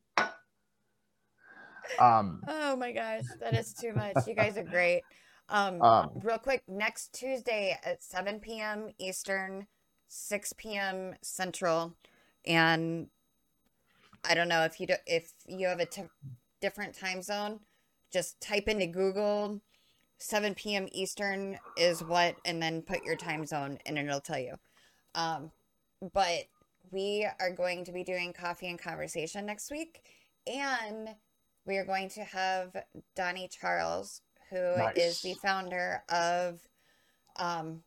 [2.01, 4.27] Um, Oh my gosh, that is too much.
[4.27, 5.05] You guys are great.
[5.49, 8.89] Um, um, real quick, next Tuesday at 7 p.m.
[8.99, 9.69] Eastern,
[10.17, 11.15] 6 p.m.
[11.23, 11.95] Central,
[12.47, 13.09] and
[14.25, 16.03] I don't know if you do, if you have a t-
[16.61, 17.61] different time zone,
[18.13, 19.61] just type into Google
[20.19, 20.89] 7 p.m.
[20.93, 24.55] Eastern is what, and then put your time zone, and it'll tell you.
[25.15, 25.51] Um,
[26.13, 26.45] but
[26.91, 30.03] we are going to be doing coffee and conversation next week,
[30.47, 31.11] and
[31.67, 32.77] we are going to have
[33.15, 35.23] Donnie Charles, who is Nice.
[35.23, 36.61] the founder of
[37.37, 37.83] um,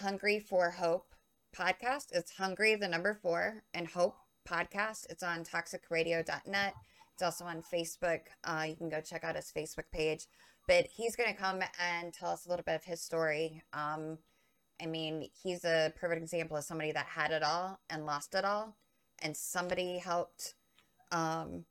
[0.00, 1.14] Hungry for Hope
[1.56, 2.08] podcast.
[2.12, 4.16] It's Hungry, the number four, and Hope
[4.46, 5.06] podcast.
[5.08, 6.74] It's on toxicradio.net.
[7.14, 8.20] It's also on Facebook.
[8.44, 10.26] Uh, you can go check out his Facebook page.
[10.68, 13.62] But he's going to come and tell us a little bit of his story.
[13.72, 14.18] Um,
[14.82, 18.44] I mean, he's a perfect example of somebody that had it all and lost it
[18.44, 18.76] all,
[19.22, 20.56] and somebody helped
[21.10, 21.64] um,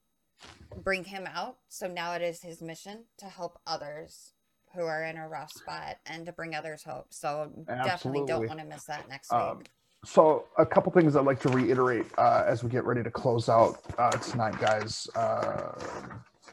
[0.75, 1.57] bring him out.
[1.69, 4.31] So now it is his mission to help others
[4.75, 7.07] who are in a rough spot and to bring others hope.
[7.11, 9.69] So definitely don't want to miss that next Um, week.
[10.05, 13.49] so a couple things I'd like to reiterate uh, as we get ready to close
[13.49, 15.07] out uh, tonight, guys.
[15.15, 15.71] Uh,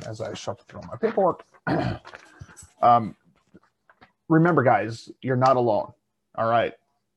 [0.07, 1.45] as I shuffle through my paperwork,
[2.83, 3.15] um,
[4.29, 5.93] remember, guys, you're not alone.
[6.37, 6.73] All right,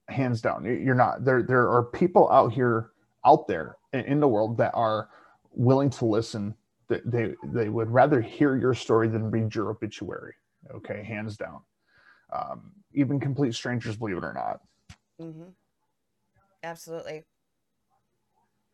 [0.10, 1.24] hands down, You- you're not.
[1.24, 2.92] There, there are people out here,
[3.26, 5.10] out there in, in the world that are
[5.52, 6.56] willing to listen.
[6.88, 10.36] That they they would rather hear your story than read your obituary.
[10.74, 11.62] Okay, hands down.
[12.34, 14.62] Um, even complete strangers, believe it or not.
[15.22, 15.50] Mm-hmm.
[16.64, 17.24] Absolutely.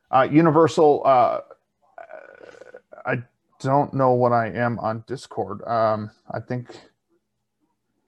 [0.09, 1.01] Uh, Universal.
[1.05, 1.39] Uh,
[3.05, 3.23] I
[3.59, 5.61] don't know what I am on Discord.
[5.67, 6.67] Um, I think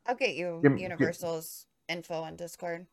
[0.06, 2.86] I'll get you Give- give- Universal's info on Discord.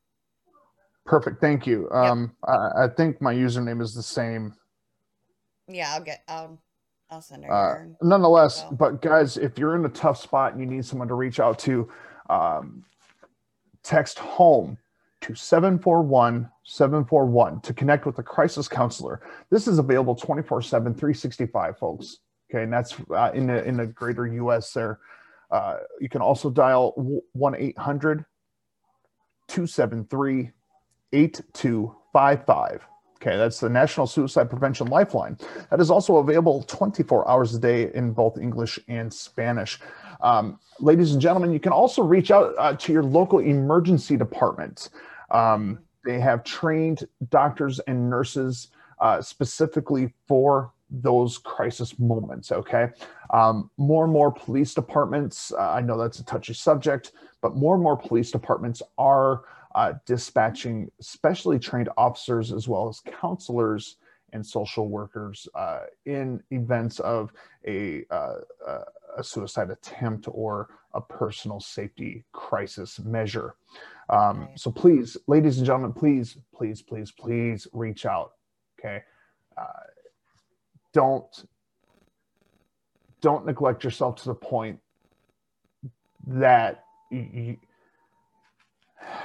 [1.07, 1.41] perfect.
[1.41, 1.91] Thank you.
[1.91, 4.55] Um, I, I think my username is the same.
[5.68, 6.22] Yeah, I'll get.
[6.28, 6.59] I'll.
[7.11, 7.53] I'll send her.
[7.53, 8.77] Uh, nonetheless, info.
[8.77, 11.59] but guys, if you're in a tough spot and you need someone to reach out
[11.61, 11.89] to,
[12.29, 12.85] um,
[13.83, 14.79] text home
[15.21, 19.21] to 741 741 to connect with a crisis counselor.
[19.51, 22.19] This is available 24 7, 365, folks.
[22.51, 24.99] Okay, and that's uh, in the in the greater US there.
[25.51, 26.93] Uh, you can also dial
[27.33, 28.25] 1 800
[29.49, 30.51] 273
[31.13, 32.87] 8255.
[33.23, 35.37] Okay, that's the National Suicide Prevention Lifeline.
[35.68, 39.79] That is also available 24 hours a day in both English and Spanish.
[40.23, 44.89] Um, ladies and gentlemen, you can also reach out uh, to your local emergency department.
[45.31, 48.68] Um, they have trained doctors and nurses
[49.01, 52.51] uh, specifically for those crisis moments.
[52.51, 52.89] Okay.
[53.35, 57.12] Um, more and more police departments, uh, I know that's a touchy subject,
[57.43, 59.43] but more and more police departments are
[59.75, 63.97] uh, dispatching specially trained officers as well as counselors
[64.33, 67.33] and social workers uh, in events of
[67.66, 68.35] a, uh,
[69.16, 73.55] a suicide attempt or a personal safety crisis measure.
[74.09, 78.33] Um, so please, ladies and gentlemen, please, please, please, please reach out.
[78.79, 79.03] Okay.
[79.57, 79.64] Uh,
[80.93, 81.45] don't
[83.21, 84.81] don't neglect yourself to the point
[86.27, 87.57] that you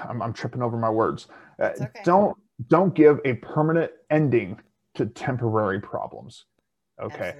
[0.07, 1.27] I'm, I'm, tripping over my words.
[1.59, 2.01] Uh, okay.
[2.03, 2.37] Don't
[2.69, 4.59] don't give a permanent ending
[4.95, 6.45] to temporary problems.
[7.01, 7.35] Okay,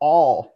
[0.00, 0.54] all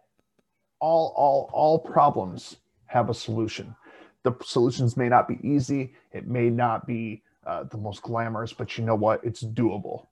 [0.79, 3.75] all all all problems have a solution.
[4.23, 5.93] The solutions may not be easy.
[6.11, 9.23] It may not be uh, the most glamorous, but you know what?
[9.23, 10.07] It's doable.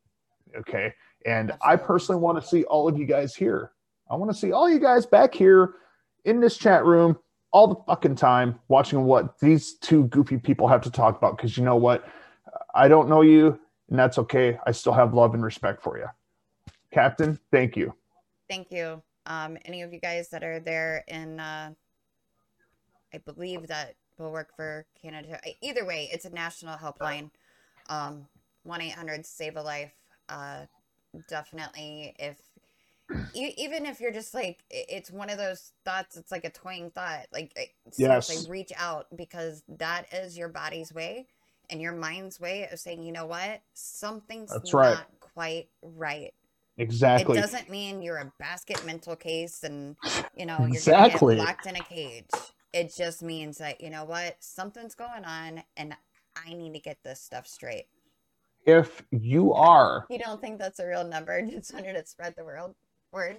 [0.56, 0.94] Okay,
[1.26, 1.74] and Absolutely.
[1.74, 3.72] I personally want to see all of you guys here.
[4.10, 5.76] I want to see all you guys back here
[6.26, 7.18] in this chat room
[7.52, 11.38] all the fucking time watching what these two goofy people have to talk about.
[11.38, 12.08] Because you know what?
[12.74, 14.58] I don't know you, and that's okay.
[14.66, 16.08] I still have love and respect for you.
[16.92, 17.94] Captain, thank you.
[18.50, 19.02] Thank you.
[19.26, 21.72] Um, any of you guys that are there in, uh,
[23.14, 25.40] I believe that will work for Canada.
[25.62, 27.30] Either way, it's a national helpline.
[27.90, 28.28] Um,
[28.64, 29.94] 1 800 Save a Life.
[30.30, 30.66] Uh,
[31.28, 32.38] definitely if
[33.34, 37.26] even if you're just like it's one of those thoughts it's like a toying thought
[37.34, 38.48] like yes.
[38.48, 41.28] reach out because that is your body's way
[41.72, 43.62] and your mind's way of saying you know what?
[43.74, 45.06] Something's That's not right.
[45.20, 46.34] quite right.
[46.78, 47.38] Exactly.
[47.38, 49.96] it doesn't mean you're a basket mental case and
[50.36, 51.38] you know you're exactly.
[51.38, 52.26] locked in a cage.
[52.74, 54.38] It just means that you know what?
[54.40, 55.96] Something's going on and
[56.46, 57.88] i need to get this stuff straight.
[58.66, 61.42] If you are you don't think that's a real number?
[61.50, 62.76] Just wanted to spread the world
[63.12, 63.38] word.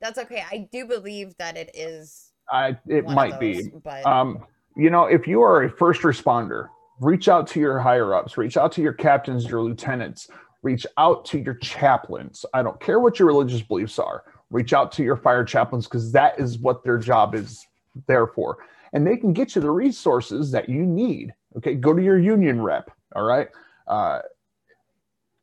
[0.00, 0.44] That's okay.
[0.50, 4.42] I do believe that it is i it might those, be but um
[4.74, 8.56] you know if you are a first responder reach out to your higher ups reach
[8.56, 10.30] out to your captains your lieutenants
[10.62, 12.44] reach out to your chaplains.
[12.52, 14.24] I don't care what your religious beliefs are.
[14.50, 17.64] Reach out to your fire chaplains because that is what their job is
[18.06, 18.58] there for.
[18.92, 21.32] And they can get you the resources that you need.
[21.56, 23.48] Okay go to your union rep all right?
[23.86, 24.20] Uh,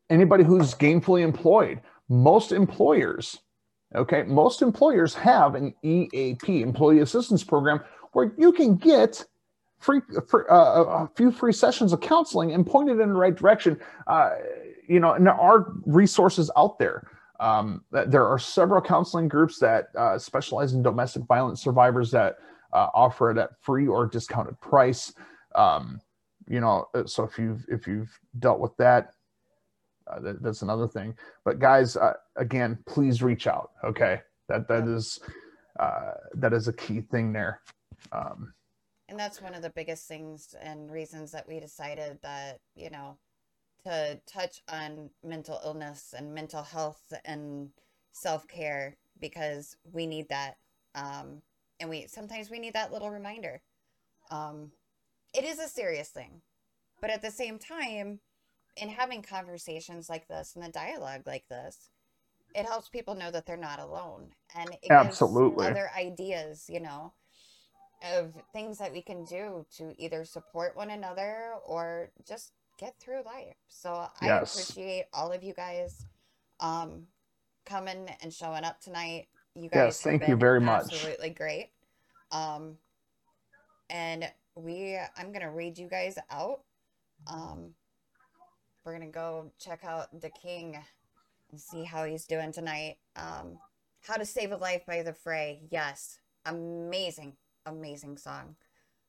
[0.09, 1.81] anybody who's gainfully employed.
[2.07, 3.39] Most employers,
[3.95, 7.81] okay, most employers have an EAP, Employee Assistance Program,
[8.11, 9.25] where you can get
[9.79, 10.01] free,
[10.49, 13.79] uh, a few free sessions of counseling and pointed in the right direction.
[14.07, 14.31] Uh,
[14.87, 17.09] you know, and there are resources out there.
[17.39, 22.37] Um, there are several counseling groups that uh, specialize in domestic violence survivors that
[22.71, 25.13] uh, offer it at free or discounted price.
[25.53, 25.99] Um,
[26.47, 29.14] you know, so if you've if you've dealt with that,
[30.07, 31.15] uh, that, that's another thing.
[31.43, 33.71] But guys, uh, again, please reach out.
[33.83, 35.19] Okay, that that is
[35.79, 37.61] uh, that is a key thing there.
[38.11, 38.53] Um,
[39.07, 43.17] and that's one of the biggest things and reasons that we decided that you know
[43.85, 47.69] to touch on mental illness and mental health and
[48.11, 50.57] self care because we need that.
[50.95, 51.41] Um,
[51.79, 53.61] and we sometimes we need that little reminder.
[54.31, 54.71] Um,
[55.33, 56.41] it is a serious thing,
[57.01, 58.19] but at the same time,
[58.77, 61.89] in having conversations like this and the dialogue like this,
[62.53, 67.13] it helps people know that they're not alone, and it absolutely other ideas, you know,
[68.13, 73.23] of things that we can do to either support one another or just get through
[73.25, 73.55] life.
[73.67, 74.53] So I yes.
[74.53, 76.05] appreciate all of you guys
[76.59, 77.07] um,
[77.65, 79.27] coming and showing up tonight.
[79.55, 80.93] You guys, yes, thank you very much.
[80.93, 81.69] Absolutely great.
[82.31, 82.77] Um,
[83.89, 86.61] and we, I'm gonna read you guys out.
[87.27, 87.73] Um,
[88.85, 90.77] we're gonna go check out the King
[91.51, 92.97] and see how he's doing tonight.
[93.15, 93.57] Um,
[94.07, 95.61] how to Save a Life by the Fray.
[95.71, 97.33] Yes, amazing,
[97.65, 98.55] amazing song.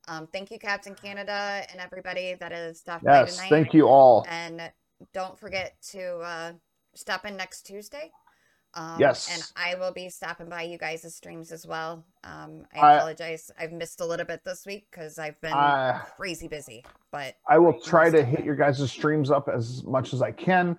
[0.09, 3.51] Um, thank you, Captain Canada, and everybody that has stopped yes, by tonight.
[3.51, 4.25] Thank you all.
[4.29, 4.71] And
[5.13, 6.53] don't forget to uh,
[6.95, 8.11] stop in next Tuesday.
[8.77, 9.31] Um, yes.
[9.33, 12.05] And I will be stopping by you guys' streams as well.
[12.25, 13.51] Um, I apologize.
[13.59, 16.85] I, have missed a little bit this week because I've been uh, crazy busy.
[17.11, 20.79] But I will try to hit your guys' streams up as much as I can.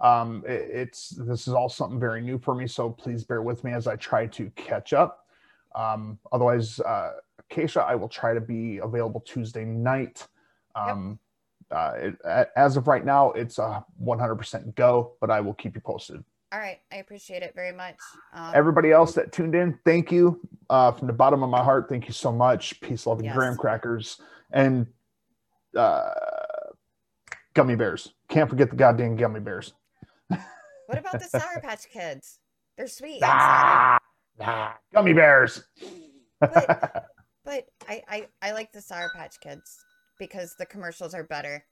[0.00, 3.62] Um, it, it's this is all something very new for me, so please bear with
[3.62, 5.26] me as I try to catch up.
[5.74, 7.12] Um, otherwise, uh,
[7.50, 10.26] Keisha, I will try to be available Tuesday night.
[10.74, 11.18] Um,
[11.70, 11.78] yep.
[11.78, 15.82] uh, it, as of right now, it's a 100% go, but I will keep you
[15.82, 16.24] posted.
[16.54, 16.78] All right.
[16.92, 17.96] I appreciate it very much.
[18.32, 20.40] Um, Everybody else that tuned in, thank you
[20.70, 21.88] uh, from the bottom of my heart.
[21.88, 22.80] Thank you so much.
[22.80, 23.34] Peace, love, and Yes.
[23.34, 24.20] graham crackers
[24.52, 24.86] and
[25.76, 26.10] uh,
[27.54, 28.12] gummy bears.
[28.28, 29.72] Can't forget the goddamn gummy bears.
[30.28, 32.38] what about the Sour Patch Kids?
[32.78, 33.18] They're sweet.
[33.24, 33.98] Ah,
[34.40, 35.64] ah, gummy bears.
[36.40, 37.06] But-
[37.46, 39.76] But I, I, I like the Sour Patch Kids
[40.18, 41.62] because the commercials are better.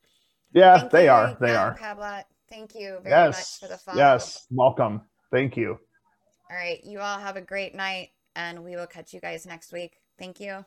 [0.53, 1.37] yeah, Thank they you, are.
[1.41, 1.75] They are.
[1.79, 2.25] Pablat.
[2.53, 3.59] Thank you very Yes.
[3.63, 3.97] much for the follow.
[3.97, 4.47] Yes.
[4.51, 5.01] Welcome.
[5.31, 5.79] Thank you.
[6.51, 6.85] All right.
[6.85, 9.97] You all have a great night, and we will catch you guys next week.
[10.19, 10.63] Thank you.